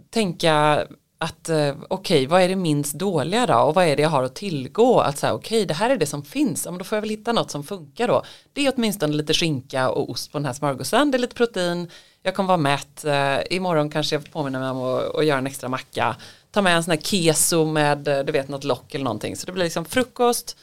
[0.10, 0.88] tänka
[1.20, 3.54] att eh, okej okay, vad är det minst dåliga då?
[3.54, 5.00] Och vad är det jag har att tillgå?
[5.00, 6.66] Att säga okej okay, det här är det som finns.
[6.66, 8.24] Ja, men då får jag väl hitta något som funkar då.
[8.54, 11.12] Det är åtminstone lite skinka och ost på den här smörgåsen.
[11.12, 11.90] Det är lite protein.
[12.24, 13.06] Jag kommer vara mätt.
[13.06, 16.16] Eh, imorgon kanske jag påminner mig om att, att göra en extra macka.
[16.52, 19.36] Ta med en sån här keso med eh, du vet något lock eller någonting.
[19.36, 20.58] Så det blir liksom frukost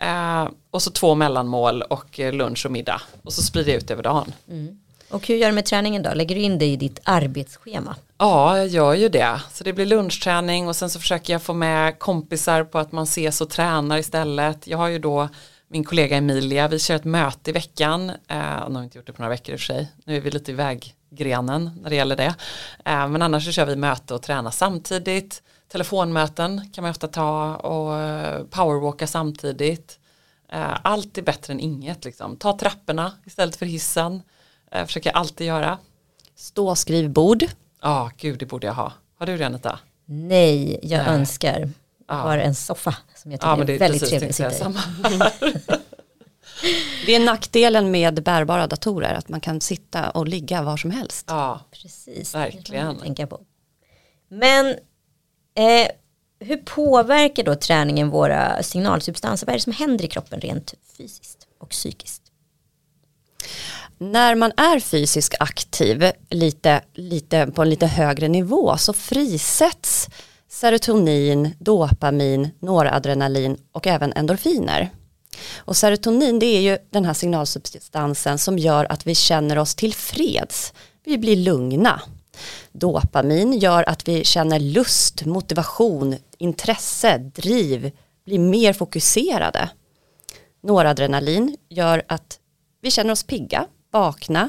[0.00, 3.02] eh, och så två mellanmål och eh, lunch och middag.
[3.22, 4.32] Och så sprider jag ut över dagen.
[4.48, 4.78] Mm.
[5.10, 6.14] Och hur gör du med träningen då?
[6.14, 7.96] Lägger du in det i ditt arbetsschema?
[8.18, 9.40] Ja, jag gör ju det.
[9.52, 13.04] Så det blir lunchträning och sen så försöker jag få med kompisar på att man
[13.04, 14.66] ses och tränar istället.
[14.66, 15.28] Jag har ju då
[15.68, 18.10] min kollega Emilia, vi kör ett möte i veckan.
[18.10, 19.92] Eh, nu har inte gjort det på några veckor i och för sig.
[20.04, 22.34] Nu är vi lite i väggrenen när det gäller det.
[22.84, 25.42] Eh, men annars så kör vi möte och tränar samtidigt.
[25.72, 29.98] Telefonmöten kan man ofta ta och eh, powerwalka samtidigt.
[30.52, 32.36] Eh, allt är bättre än inget liksom.
[32.36, 34.22] Ta trapporna istället för hissen
[34.74, 35.78] eh, försöker jag alltid göra.
[36.36, 37.44] Ståskrivbord.
[37.82, 38.92] Ja, gud det borde jag ha.
[39.18, 39.78] Har du det Anita?
[40.04, 41.14] Nej, jag Nej.
[41.14, 41.60] önskar.
[41.60, 41.70] Jag
[42.08, 42.14] Ja.
[42.14, 44.72] har en soffa som jag tycker Ja, men det är väldigt trevlig att sitta i.
[47.06, 51.26] Det är nackdelen med bärbara datorer, att man kan sitta och ligga var som helst.
[51.28, 52.96] Ja, Precis, Verkligen.
[52.96, 53.40] tänka på.
[54.28, 54.66] Men
[55.54, 55.88] eh,
[56.38, 59.46] hur påverkar då träningen våra signalsubstanser?
[59.46, 62.22] Vad är det som händer i kroppen rent fysiskt och psykiskt?
[64.12, 70.08] När man är fysiskt aktiv lite, lite, på en lite högre nivå så frisätts
[70.48, 74.90] serotonin, dopamin, noradrenalin och även endorfiner.
[75.56, 80.72] Och serotonin det är ju den här signalsubstansen som gör att vi känner oss tillfreds.
[81.04, 82.02] Vi blir lugna.
[82.72, 87.90] Dopamin gör att vi känner lust, motivation, intresse, driv,
[88.26, 89.68] blir mer fokuserade.
[90.62, 92.38] Noradrenalin gör att
[92.82, 94.48] vi känner oss pigga, vakna,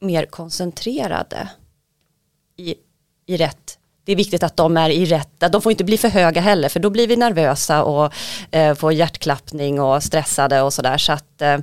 [0.00, 1.48] mer koncentrerade
[2.56, 2.74] i,
[3.26, 6.08] i rätt det är viktigt att de är i rätt, de får inte bli för
[6.08, 8.12] höga heller för då blir vi nervösa och
[8.50, 10.98] eh, får hjärtklappning och stressade och sådär.
[10.98, 11.58] Så att, eh,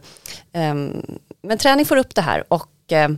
[0.53, 1.05] ehm,
[1.41, 3.09] men träning får upp det här och eh,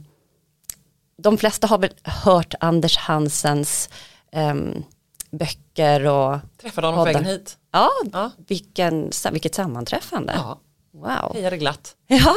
[1.17, 3.89] de flesta har väl hört Anders Hansens
[4.31, 4.83] ehm,
[5.31, 7.57] böcker och träffade honom på vägen hit.
[7.71, 8.31] ja, Ja.
[8.47, 10.33] Vilken, vilket sammanträffande.
[10.35, 10.59] Ja,
[10.95, 11.33] Wow.
[11.33, 11.95] hejade glatt.
[12.07, 12.35] Ja.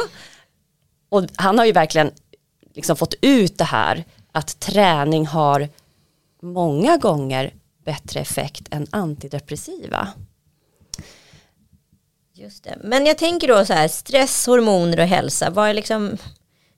[1.09, 2.11] Och han har ju verkligen
[2.73, 5.69] liksom fått ut det här att träning har
[6.41, 7.53] många gånger
[7.85, 10.07] bättre effekt än antidepressiva.
[12.33, 12.77] Just det.
[12.83, 15.49] Men jag tänker då så här, stress, hormoner och hälsa.
[15.49, 16.17] Vad är liksom,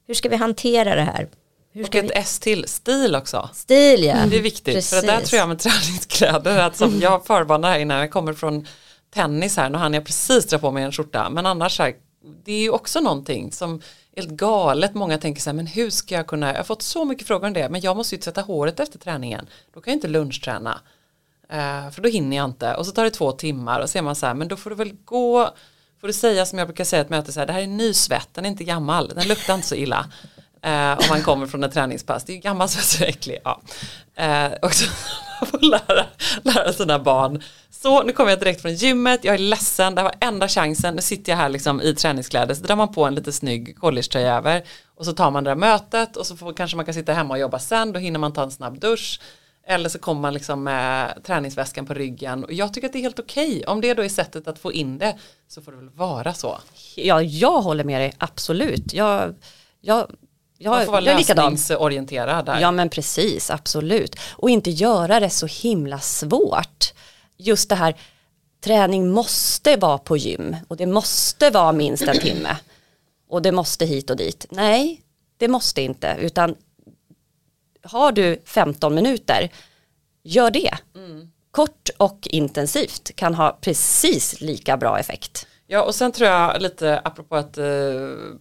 [0.07, 1.29] hur ska vi hantera det här?
[1.71, 3.49] Hur Och ska ett vi, S till, stil också.
[3.53, 4.17] stil ja.
[4.29, 5.29] Det är viktigt, för att där Precis.
[5.29, 8.67] tror jag med träningskläder, att som jag förvarnar här innan jag kommer från
[9.13, 11.95] tennis här, nu hann jag precis dra på mig en skjorta, men annars så här,
[12.43, 15.89] det är ju också någonting som är helt galet, många tänker så här, men hur
[15.89, 18.21] ska jag kunna, jag har fått så mycket frågor om det, men jag måste ju
[18.21, 20.82] tvätta håret efter träningen, då kan jag inte lunchträna,
[21.51, 24.01] Eh, för då hinner jag inte, och så tar det två timmar och så är
[24.01, 25.53] man så här, men då får du väl gå,
[26.01, 27.93] får du säga som jag brukar säga ett möte, så här, det här är ny
[27.93, 30.05] svett, den är inte gammal, den luktar inte så illa.
[30.62, 33.39] Eh, om man kommer från ett träningspass, det är ju gammal svett så äcklig.
[33.43, 33.62] Ja.
[34.15, 34.89] Eh, och så
[35.41, 36.05] man får lära,
[36.43, 37.43] lära sina barn.
[37.81, 40.95] Så nu kommer jag direkt från gymmet, jag är ledsen, det här var enda chansen,
[40.95, 44.35] nu sitter jag här liksom i träningskläder, så drar man på en lite snygg collegetröja
[44.37, 44.63] över
[44.95, 47.33] och så tar man det där mötet och så får, kanske man kan sitta hemma
[47.33, 49.21] och jobba sen, då hinner man ta en snabb dusch.
[49.67, 53.03] Eller så kommer man liksom med träningsväskan på ryggen och jag tycker att det är
[53.03, 53.63] helt okej.
[53.67, 56.59] Om det då är sättet att få in det så får det väl vara så.
[56.95, 58.93] Ja, jag håller med dig, absolut.
[58.93, 59.35] Jag,
[59.81, 60.11] jag,
[60.57, 62.59] jag, Man får vara jag lösningsorienterad där.
[62.59, 64.15] Ja men precis, absolut.
[64.31, 66.93] Och inte göra det så himla svårt.
[67.39, 67.95] Just det här,
[68.63, 72.58] träning måste vara på gym och det måste vara minst en timme.
[73.30, 74.45] Och det måste hit och dit.
[74.49, 75.02] Nej,
[75.38, 76.17] det måste inte.
[76.19, 76.56] Utan
[77.84, 79.49] har du 15 minuter,
[80.23, 80.78] gör det.
[81.52, 85.47] Kort och intensivt kan ha precis lika bra effekt.
[85.67, 87.65] Ja och sen tror jag lite apropå att eh,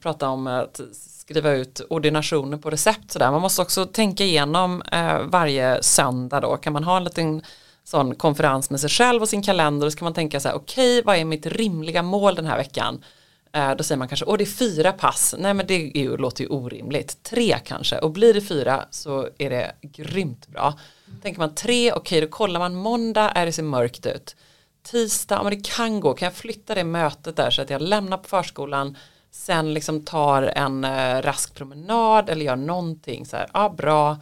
[0.00, 3.30] prata om att skriva ut ordinationer på recept sådär.
[3.30, 6.56] Man måste också tänka igenom eh, varje söndag då.
[6.56, 7.42] Kan man ha en liten
[7.90, 10.56] sån konferens med sig själv och sin kalender och så kan man tänka så här
[10.56, 13.04] okej vad är mitt rimliga mål den här veckan.
[13.52, 15.34] Eh, då säger man kanske åh det är fyra pass.
[15.38, 17.22] Nej men det är ju, låter ju orimligt.
[17.22, 20.78] Tre kanske och blir det fyra så är det grymt bra.
[21.22, 24.36] Tänker man tre okej då kollar man måndag är det ser mörkt ut
[24.82, 27.82] tisdag, ja, men det kan gå, kan jag flytta det mötet där så att jag
[27.82, 28.96] lämnar på förskolan,
[29.30, 34.16] sen liksom tar en eh, rask promenad eller gör någonting så här, ja bra,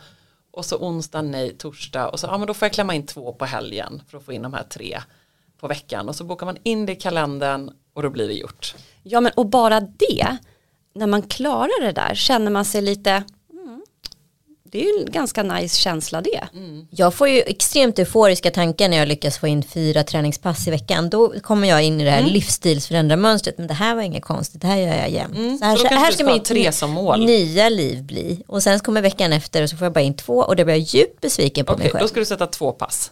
[0.57, 3.33] och så onsdag nej, torsdag och så, ja men då får jag klämma in två
[3.33, 5.01] på helgen för att få in de här tre
[5.61, 8.75] på veckan och så bokar man in det i kalendern och då blir det gjort.
[9.03, 10.37] Ja men och bara det,
[10.95, 13.25] när man klarar det där känner man sig lite,
[14.71, 16.49] det är ju en ganska nice känsla det.
[16.91, 21.11] Jag får ju extremt euforiska tankar när jag lyckas få in fyra träningspass i veckan.
[21.11, 22.25] Då kommer jag in i det Mm.
[22.25, 23.59] här livsstilsförändra-mönstret.
[23.59, 25.37] Men det här var inget konstigt, det här gör jag jämt.
[25.37, 27.25] Mm, Så här, så då så kanske här ska mitt tre som mål.
[27.27, 28.43] nya liv bli.
[28.47, 30.65] Och sen så kommer veckan efter och så får jag bara in två och då
[30.65, 32.03] blir jag djupt besviken på Okej, mig själv.
[32.03, 33.11] då ska du sätta två pass.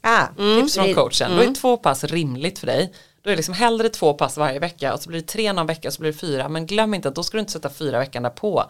[0.00, 0.26] Ah,
[0.60, 2.92] Tips från Det- coachen, då är två pass rimligt för dig.
[3.22, 5.66] Då är det liksom hellre två pass varje vecka och så blir det tre någon
[5.66, 6.48] vecka och så blir det fyra.
[6.48, 8.64] Men glöm inte att då ska du inte sätta fyra veckan därpå.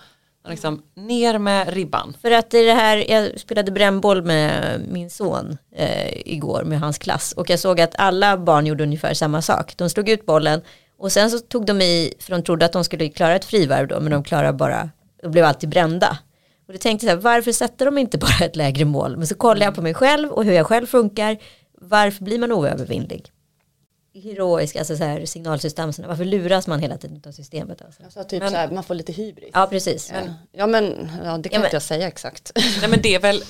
[0.48, 2.16] Liksom, ner med ribban.
[2.22, 6.80] För att det är det här, jag spelade brännboll med min son eh, igår med
[6.80, 9.76] hans klass och jag såg att alla barn gjorde ungefär samma sak.
[9.76, 10.60] De slog ut bollen
[10.98, 13.88] och sen så tog de i, för de trodde att de skulle klara ett frivarv
[13.88, 14.90] då, men de klarade bara,
[15.22, 16.18] de blev alltid brända.
[16.66, 19.16] Och då tänkte jag så här, varför sätter de inte bara ett lägre mål?
[19.16, 21.38] Men så kollade jag på mig själv och hur jag själv funkar,
[21.80, 23.30] varför blir man oövervinnlig?
[24.14, 27.82] Heroisk, alltså så här signalsubstanserna, varför luras man hela tiden av systemet?
[27.82, 28.02] Alltså?
[28.02, 29.50] Alltså typ Men- så här, man får lite hybris.
[29.52, 30.10] Ja, precis.
[30.14, 30.20] Ja,
[30.52, 30.84] ja men
[31.24, 32.52] ja, det kan Ja, men- inte jag säga exakt.
[32.80, 33.42] Nej men det är väl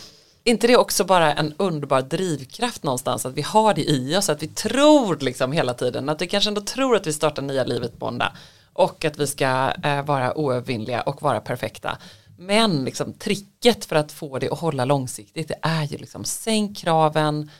[0.45, 4.43] inte det också bara en underbar drivkraft någonstans att vi har det i oss, att
[4.43, 7.99] vi tror liksom hela tiden, att vi kanske ändå tror att vi startar nya livet
[7.99, 8.33] på måndag
[8.73, 11.99] och att vi ska eh, vara oövervinnliga och vara perfekta.
[12.39, 16.77] Men liksom tricket för att få det att hålla långsiktigt det är ju liksom sänk
[16.79, 17.51] kraven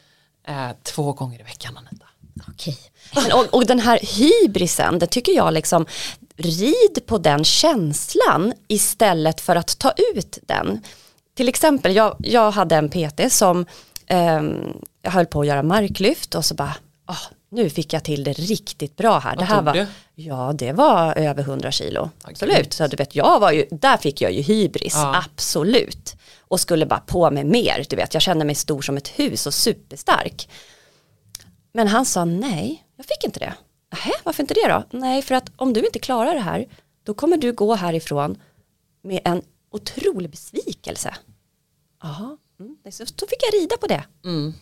[0.47, 2.07] eh, två gånger i veckan Anita.
[2.49, 2.79] Okej.
[3.15, 5.87] Men, och, och den här hybrisen, det tycker jag liksom,
[6.37, 10.83] rid på den känslan istället för att ta ut den.
[11.35, 13.67] Till exempel, jag, jag hade en PT som
[15.03, 16.75] jag höll på att göra marklyft och så bara,
[17.07, 17.17] ah,
[17.49, 19.37] nu fick jag till det riktigt bra här.
[19.37, 19.87] Vad det här var, du?
[20.15, 22.11] Ja, det var över 100 kilo.
[22.23, 25.23] Absolut, så du vet, jag var ju, där fick jag ju hybris, Ja.
[25.27, 26.17] absolut.
[26.41, 29.47] Och skulle bara på med mer, du vet, jag kände mig stor som ett hus
[29.47, 30.49] och superstark.
[31.73, 33.55] Men han sa nej, jag fick inte det.
[33.93, 34.99] Nähä, varför inte det då?
[34.99, 36.67] Nej, för att om du inte klarar det här,
[37.03, 38.37] då kommer du gå härifrån
[39.03, 41.15] med en otrolig besvikelse.
[42.03, 42.77] Jaha, mm.
[42.93, 44.05] så då fick jag rida på det.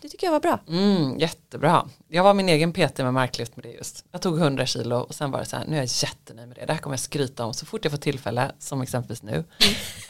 [0.02, 0.58] Det tycker jag var bra.
[0.68, 1.88] Mm, jättebra.
[2.08, 4.04] Jag var min egen PT med marklyft med det just.
[4.12, 6.56] Jag tog 100 kilo och sen var det så här, nu är jag jättenöjd med
[6.56, 6.66] det.
[6.66, 9.44] Det här kommer jag skryta om så fort jag får tillfälle, som exempelvis nu.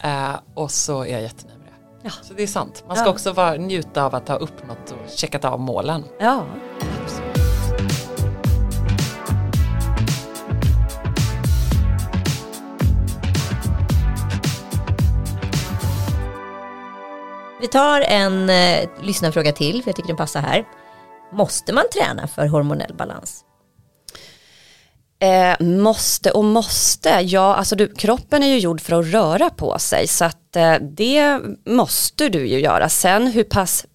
[0.02, 1.98] Eh, och så är jag jättenöjd med det.
[2.02, 2.10] Ja.
[2.22, 2.84] Så det är sant.
[2.86, 3.10] Man ska Ja.
[3.12, 6.04] också vara, njuta av att ha uppnått och checkat av målen.
[6.20, 6.46] Ja,
[17.62, 20.64] Vi tar en eh, lyssnarfråga till, för jag tycker den passar här.
[21.32, 23.44] Måste man träna för hormonell balans?
[25.18, 29.78] Eh, måste och måste, ja alltså du, kroppen är ju gjord för att röra på
[29.78, 32.88] sig så att eh, det måste du ju göra.
[32.88, 33.86] Sen hur pass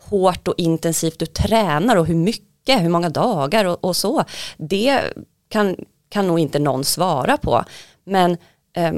[0.00, 4.24] hårt och intensivt du tränar och hur mycket, hur många dagar och, och så,
[4.56, 5.00] det
[5.48, 5.76] kan,
[6.08, 7.64] kan nog inte någon svara på.
[8.04, 8.36] Men
[8.76, 8.92] eh,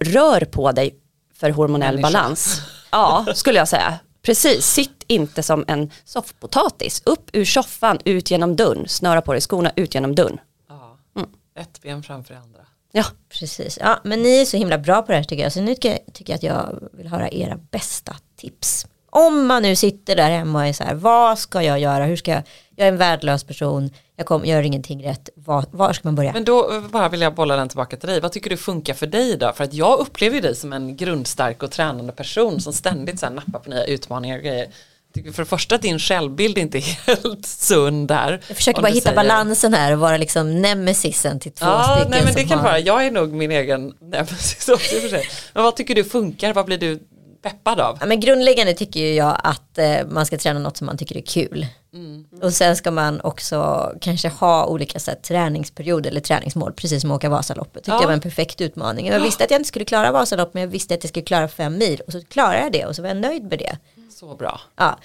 [0.00, 1.01] rör på dig
[1.42, 2.12] för hormonell Människa.
[2.12, 2.60] balans.
[2.90, 3.98] Ja, skulle jag säga.
[4.22, 7.02] Precis, sitt inte som en soffpotatis.
[7.04, 10.40] Upp ur soffan, ut genom dörren, snöra på dig skorna, ut genom dörren.
[10.68, 10.98] Ja.
[11.16, 11.28] Mm.
[11.58, 12.60] Ett ben framför det andra.
[12.92, 13.04] Ja,
[13.38, 15.52] Precis, ja, men ni är så himla bra på det här tycker jag.
[15.52, 18.86] Så nu tycker jag att jag vill höra era bästa tips.
[19.14, 22.04] Om man nu sitter där hemma och är så här, vad ska jag göra?
[22.04, 22.42] Hur ska jag,
[22.76, 25.28] jag är en värdelös person, jag kom, gör ingenting rätt.
[25.36, 26.32] Var, var ska man börja?
[26.32, 28.20] Men då bara vill jag bolla den tillbaka till dig.
[28.20, 29.52] Vad tycker du funkar för dig då?
[29.52, 33.32] För att jag upplever dig som en grundstark och tränande person som ständigt så här
[33.32, 34.66] nappar på nya utmaningar och grejer.
[35.32, 38.40] För det första att din självbild inte är helt sund där.
[38.48, 42.10] jag försöker bara hitta säger- balansen här och vara liksom nemesisen till två Ja, stycken
[42.10, 42.64] nej men det kan har...
[42.64, 45.28] vara, jag är nog min egen nemesis också i och för sig.
[45.52, 46.52] Men vad tycker du funkar?
[46.54, 46.98] Vad blir du
[47.42, 47.98] peppad av?
[48.00, 51.20] Ja, men grundläggande tycker jag att eh, man ska träna något som man tycker är
[51.20, 51.66] kul.
[51.94, 52.24] Mm.
[52.42, 57.10] Och sen ska man också kanske ha olika så här, träningsperioder eller träningsmål, precis som
[57.10, 57.74] att åka Vasaloppet.
[57.84, 58.00] Tyckte Ja.
[58.00, 59.06] jag var en perfekt utmaning.
[59.06, 61.48] Jag visste att jag inte skulle klara Vasaloppet, men jag visste att jag skulle klara
[61.48, 62.00] fem mil.
[62.06, 63.76] Och så klarade jag det och så var jag nöjd med det.
[64.18, 64.60] Så bra.
[64.76, 64.98] Ja.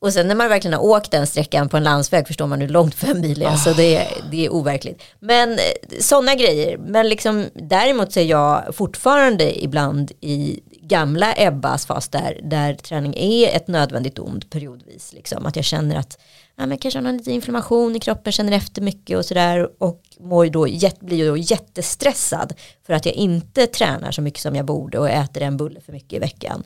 [0.00, 2.68] Och sen när man verkligen har åkt den sträckan på en landsväg förstår man hur
[2.68, 3.46] långt fem mil är.
[3.46, 5.02] Alltså det, är det är overkligt.
[5.18, 5.58] Men
[6.00, 6.78] sådana grejer.
[6.78, 13.14] Men liksom, däremot så är jag fortfarande ibland i gamla Ebbas fas där, där träning
[13.16, 15.12] är ett nödvändigt ont periodvis.
[15.12, 15.46] Liksom.
[15.46, 16.18] Att jag känner att
[16.56, 19.82] ja, men jag kanske har någon liten inflammation i kroppen, känner efter mycket och sådär.
[19.82, 20.62] Och mår då,
[21.00, 22.52] blir då jättestressad
[22.86, 25.92] för att jag inte tränar så mycket som jag borde och äter en bulle för
[25.92, 26.62] mycket i veckan.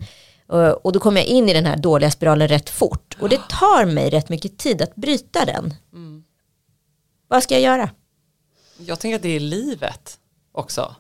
[0.47, 3.17] Och- då kommer jag in i den här dåliga spiralen rätt fort.
[3.21, 5.75] Och det tar mig rätt mycket tid att bryta den.
[7.29, 7.91] Vad ska jag göra?
[8.79, 10.19] Jag tänker att det är livet
[10.53, 10.95] också.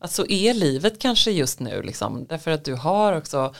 [0.00, 2.26] Att så är livet kanske just nu liksom.
[2.28, 3.54] Därför att du har också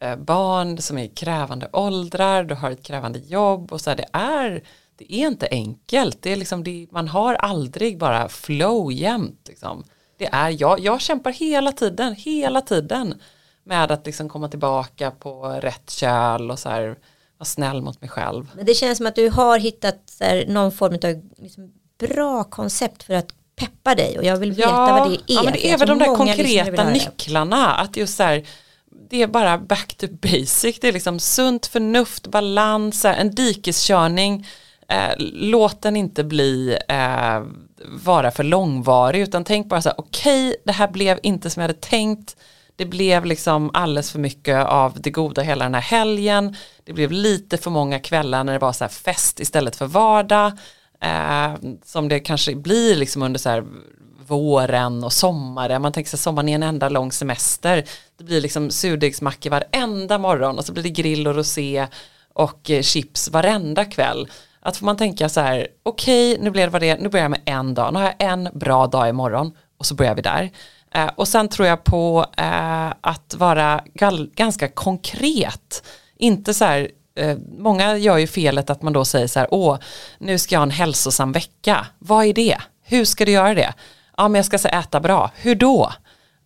[0.00, 3.96] eh, barn som är i krävande åldrar, du har ett krävande jobb och så här,
[3.96, 4.62] det är
[4.98, 9.84] det är inte enkelt, det är liksom det, man har aldrig bara flow jämt liksom.
[10.16, 13.14] Det är, jag, jag kämpar hela tiden, hela tiden
[13.64, 16.98] med att liksom komma tillbaka på rätt köl och så här
[17.38, 18.50] vara snäll mot mig själv.
[18.56, 23.02] Men det känns som att du har hittat här, någon form av liksom, bra koncept
[23.02, 24.18] för att peppa dig.
[24.18, 25.20] Och jag vill veta vad det är.
[25.26, 27.74] Ja, men det är väl de där konkreta nycklarna.
[27.74, 28.46] Att just så här,
[29.10, 30.80] det är bara back to basic.
[30.80, 34.46] Det är liksom sunt förnuft, balans, en dikeskörning.
[34.88, 37.42] Eh, låt den inte bli eh,
[37.84, 41.68] vara för långvarig utan tänk bara så här okej det här blev inte som jag
[41.68, 42.36] hade tänkt
[42.76, 47.12] det blev liksom alldeles för mycket av det goda hela den här helgen det blev
[47.12, 50.52] lite för många kvällar när det var så här fest istället för vardag
[51.06, 51.54] eh,
[51.84, 53.64] som det kanske blir liksom under så här
[54.26, 57.84] våren och sommaren, man tänker sig sommaren är en enda lång semester,
[58.18, 61.86] det blir liksom surdegsmackor varenda morgon och så blir det grill och rosé
[62.32, 64.28] och eh, chips varenda kväll.
[64.60, 67.08] Att får man tänka så här, okej okay, nu blev det vad det är, nu
[67.08, 70.14] börjar jag med en dag, nu har jag en bra dag imorgon och så börjar
[70.14, 70.50] vi där.
[70.94, 73.84] Eh, och sen tror jag på eh, att vara
[74.34, 75.82] ganska konkret,
[76.16, 79.78] inte så här eh, många gör ju felet att man då säger så här, åh,
[80.18, 81.86] nu ska jag ha en hälsosam vecka.
[81.98, 82.56] Vad är det?
[82.82, 83.74] Hur ska du göra det?
[84.16, 85.30] Ja, men jag ska så äta bra.
[85.36, 85.92] Hur då?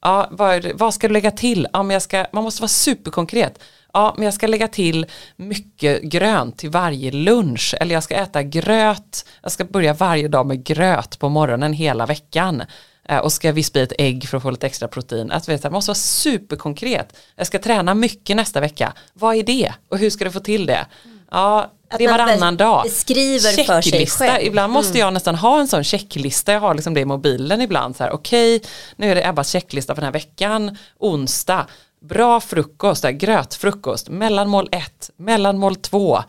[0.03, 1.67] Ja, vad, vad ska du lägga till?
[1.73, 3.59] Ja, men jag ska, man måste vara superkonkret.
[3.93, 5.07] Ja, men jag ska lägga till
[5.37, 7.75] mycket grönt till varje lunch.
[7.81, 9.27] Eller jag ska äta gröt.
[9.43, 12.63] Jag ska börja varje dag med gröt på morgonen hela veckan.
[13.11, 15.31] Eh, och ska vispa i ett ägg för att få lite extra protein.
[15.31, 17.17] Att vet, det måste vara superkonkret.
[17.37, 18.93] Jag ska träna mycket nästa vecka.
[19.13, 19.73] Vad är det?
[19.89, 20.87] Och hur ska du få till det?
[21.31, 22.91] Ja, det är varannan dag.
[22.91, 24.47] Skriver för sig själv.
[24.47, 25.01] Ibland måste mm.
[25.01, 26.53] jag nästan ha en sån checklista.
[26.53, 27.97] Jag har liksom det i mobilen ibland.
[27.97, 30.77] Så här, Okej, okay, nu är det Ebbas checklista för den här veckan.
[30.99, 31.67] Onsdag.
[32.01, 34.09] Bra frukost, grötfrukost.
[34.09, 36.17] Mellanmål 1, mellanmål 2.
[36.17, 36.23] Um,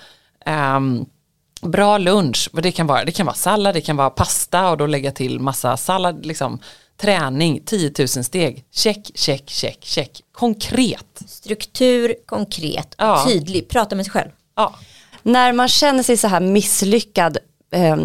[0.46, 1.06] ehm,
[1.62, 3.06] bra lunch, vad det kan vara.
[3.06, 6.26] Det kan vara sallad, det kan vara pasta och då lägga till massa sallad.
[6.26, 6.60] Liksom.
[6.98, 8.66] Träning, 10 000 steg.
[8.72, 10.22] Check, check, check, check.
[10.32, 11.22] Konkret.
[11.28, 13.26] Struktur, konkret, ja.
[13.28, 13.70] tydlig.
[13.70, 14.30] Prata med sig själv.
[14.56, 14.76] Ja.
[15.24, 17.38] När man känner sig så här misslyckad
[17.72, 17.98] eh,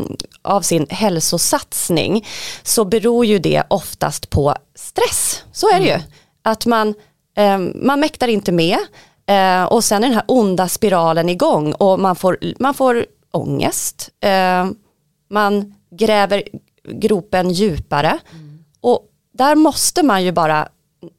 [0.43, 2.27] av sin hälsosatsning
[2.63, 5.43] så beror ju det oftast på stress.
[5.53, 6.01] Så är det mm.
[6.01, 6.07] ju.
[6.43, 6.95] Att man,
[7.37, 8.79] eh, man mäktar inte med
[9.27, 13.07] eh, och sen är den här onda spiralen igång och man får, man får
[13.37, 14.11] ångest.
[14.21, 14.67] Eh,
[15.31, 16.43] man gräver
[16.85, 18.19] gropen djupare.
[18.33, 18.65] Mm.
[18.81, 20.69] Och där måste man ju bara,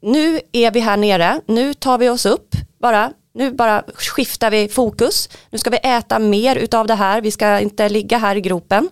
[0.02, 4.68] nu är vi här nere, nu tar vi oss upp, bara nu bara skiftar vi
[4.68, 5.28] fokus.
[5.50, 7.20] Nu ska vi äta mer utav det här.
[7.20, 8.88] Vi ska inte ligga här i gropen.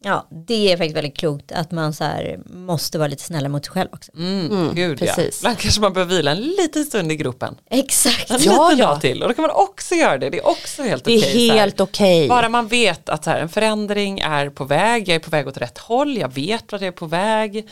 [0.00, 3.64] Ja, det är faktiskt väldigt klokt att man så här måste vara lite snällare mot
[3.64, 4.12] sig själv också.
[4.16, 5.16] Mm, mm, gud precis.
[5.18, 5.38] ja.
[5.38, 7.56] Ibland kanske man behöver vila en liten stund i gropen.
[7.70, 8.30] Exakt.
[8.30, 8.86] En ja, liten ja.
[8.86, 10.30] dag till och då kan man också göra det.
[10.30, 11.20] Det är också helt okej.
[11.20, 12.18] Det är okay, helt okej.
[12.18, 12.28] Okay.
[12.28, 15.48] Bara man vet att så här, en förändring är på väg, jag är på väg
[15.48, 17.68] åt rätt håll, jag vet vad det är på väg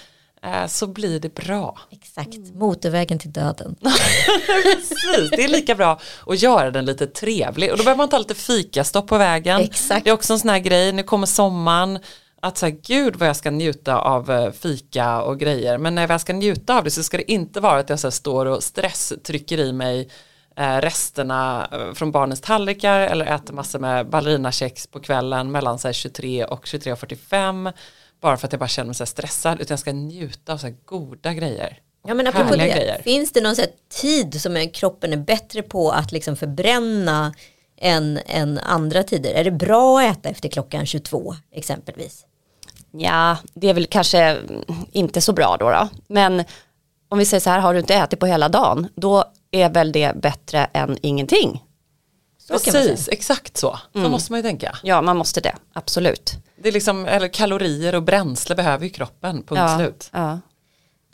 [0.66, 1.78] så blir det bra.
[1.90, 2.58] Exakt, mm.
[2.58, 3.76] motorvägen till döden.
[4.46, 8.18] Precis, det är lika bra att göra den lite trevlig och då behöver man ta
[8.18, 9.60] lite fikastopp på vägen.
[9.60, 10.04] Exakt.
[10.04, 11.98] Det är också en sån här grej, nu kommer sommaren,
[12.40, 16.20] att säga gud vad jag ska njuta av eh, fika och grejer men när jag
[16.20, 19.58] ska njuta av det så ska det inte vara att jag så står och stresstrycker
[19.58, 20.10] i mig
[20.56, 26.44] eh, resterna från barnens tallrikar eller äter massor med ballerinakex på kvällen mellan så 23
[26.44, 27.72] och 23.45
[28.26, 30.72] bara för att jag bara känner mig så stressad utan jag ska njuta av så
[30.84, 31.78] goda grejer.
[32.08, 33.02] Ja men apropå det, grejer.
[33.02, 37.34] finns det någon så tid som kroppen är bättre på att liksom förbränna
[37.76, 39.34] än, än andra tider?
[39.34, 42.26] Är det bra att äta efter klockan 22 exempelvis?
[42.90, 44.38] Ja, det är väl kanske
[44.92, 45.88] inte så bra då, då.
[46.08, 46.44] Men
[47.08, 49.92] om vi säger så här, har du inte ätit på hela dagen, då är väl
[49.92, 51.62] det bättre än ingenting.
[52.46, 53.78] Så Precis, exakt så.
[53.92, 54.10] Så mm.
[54.10, 54.78] måste man ju tänka.
[54.82, 56.32] Ja, man måste det, absolut.
[56.56, 60.10] Det är liksom, eller kalorier och bränsle behöver ju kroppen, punkt ja, slut.
[60.12, 60.40] Ja.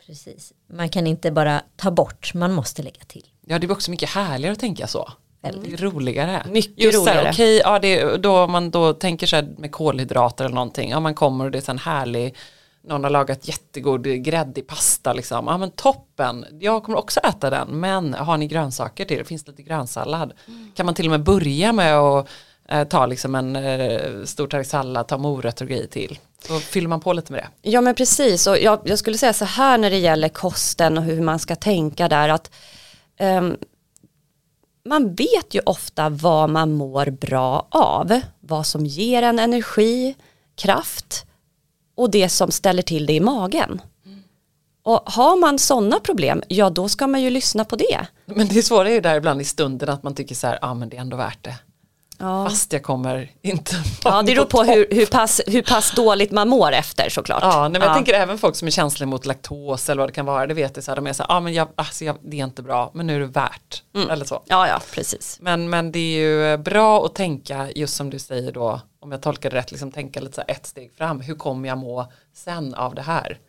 [0.05, 3.25] Precis, man kan inte bara ta bort, man måste lägga till.
[3.45, 5.11] Ja, det blir också mycket härligare att tänka så.
[5.43, 5.63] Mm.
[5.63, 6.45] Det är roligare.
[6.49, 7.29] Mycket Just roligare.
[7.31, 10.99] Okej, okay, ja, det, då man då tänker så här med kolhydrater eller någonting, ja
[10.99, 12.35] man kommer och det är en härlig
[12.83, 15.47] någon har lagat jättegod gräddig pasta liksom.
[15.47, 19.23] Ja men toppen, jag kommer också äta den men har ni grönsaker till det?
[19.23, 20.33] Finns lite grönsallad?
[20.47, 20.71] Mm.
[20.75, 22.27] Kan man till och med börja med att
[22.69, 26.19] eh, ta liksom en eh, stor tallrik sallad, ta morötter och grejer till.
[26.47, 27.69] Så fyller man på lite med det.
[27.69, 31.03] Ja men precis och jag, jag skulle säga så här när det gäller kosten och
[31.03, 32.51] hur man ska tänka där att
[33.19, 33.57] um,
[34.85, 40.15] man vet ju ofta vad man mår bra av, vad som ger en energi,
[40.55, 41.25] kraft
[41.95, 43.81] och det som ställer till det i magen.
[44.83, 48.07] Och har man sådana problem, ja då ska man ju lyssna på det.
[48.25, 50.67] Men det svåra är ju där ibland i stunden att man tycker så här, ja
[50.67, 51.55] ah, men det är ändå värt det.
[52.17, 52.49] Ja.
[52.49, 56.49] Fast jag kommer inte Ja det beror på hur, hur, pass, hur pass dåligt man
[56.49, 57.43] mår efter såklart.
[57.43, 57.87] Ja, nej, men ja.
[57.87, 60.47] jag tänker även folk som är känsliga mot laktos eller vad det kan vara.
[60.47, 62.39] Det vet jag så här, de är så här, ah, men jag, alltså, jag, det
[62.39, 63.83] är inte bra men nu är det värt.
[63.95, 64.09] Mm.
[64.09, 64.43] Eller så.
[64.45, 65.37] Ja ja precis.
[65.41, 69.21] Men, men det är ju bra att tänka just som du säger då om jag
[69.21, 71.21] tolkar det rätt, liksom tänka lite så här ett steg fram.
[71.21, 73.39] Hur kommer jag må sen av det här?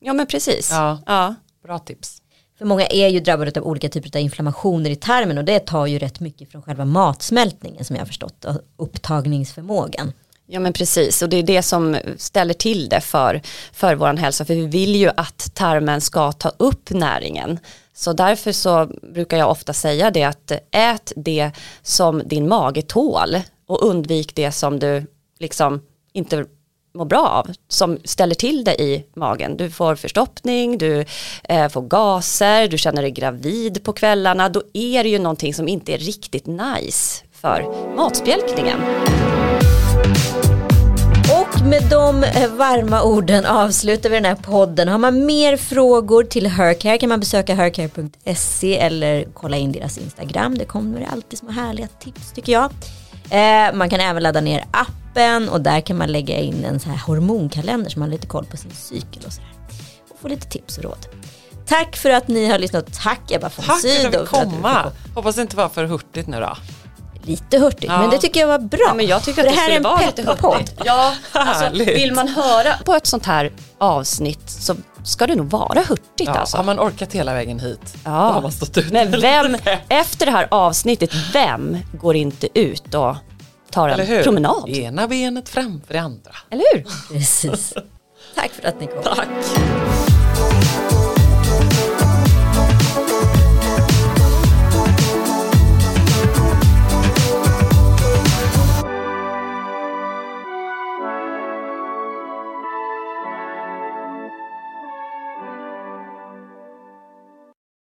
[0.00, 0.70] Ja men precis.
[0.70, 1.34] Ja, ja.
[1.62, 2.22] Bra tips.
[2.58, 5.86] För många är ju drabbade av olika typer av inflammationer i tarmen och det tar
[5.86, 10.12] ju rätt mycket från själva matsmältningen som jag har förstått och upptagningsförmågan.
[10.46, 13.40] Ja men precis och det är det som ställer till det för,
[13.72, 17.58] för vår hälsa för vi vill ju att tarmen ska ta upp näringen.
[17.94, 21.50] Så därför så brukar jag ofta säga det att ät det
[21.82, 23.36] som din mage tål
[23.66, 25.06] och undvik det som du
[25.38, 25.82] liksom
[26.12, 26.46] inte
[26.96, 29.56] mår bra av som ställer till det i magen.
[29.56, 31.04] Du får förstoppning, du
[31.44, 34.48] eh, får gaser, du känner dig gravid på kvällarna.
[34.48, 37.66] Då är det ju någonting som inte är riktigt nice för
[37.96, 38.78] matspjälkningen.
[41.30, 44.88] Och med de eh, varma orden avslutar vi den här podden.
[44.88, 50.58] Har man mer frågor till Hercare kan man besöka hercare.se eller kolla in deras Instagram.
[50.58, 52.70] Det kommer alltid små härliga tips tycker jag.
[53.30, 56.88] Eh, man kan även ladda ner appen och där kan man lägga in en så
[56.88, 59.50] här hormonkalender så man har lite koll på sin cykel och sådär.
[60.10, 61.06] Och få lite tips och råd.
[61.66, 62.94] Tack för att ni har lyssnat.
[63.02, 64.92] Tack Ebba von Tack för att Sydow du för att fick du komma.
[65.04, 66.56] fick Hoppas det inte var för hurtigt nu då.
[67.22, 67.98] Lite hurtigt, Ja.
[68.00, 68.80] men det tycker jag var bra.
[68.88, 70.74] Ja, men jag tycker att det, här är en vara lite hurtigt.
[70.84, 74.76] Ja, alltså, vill man höra på ett sånt här avsnitt så
[75.06, 76.56] ska det nog vara hurtigt Ja, alltså.
[76.56, 78.10] Har man orkat hela vägen hit Ja.
[78.10, 79.56] då har man stått ut Men vem,
[79.88, 83.16] efter det här avsnittet, vem går inte ut och
[83.70, 84.22] tar Eller en hur?
[84.22, 84.68] promenad?
[84.68, 86.30] Ena benet framför det andra.
[86.50, 86.84] Eller hur?
[87.18, 87.72] Precis.
[88.34, 89.02] Tack för att ni kom.
[89.02, 89.28] Tack.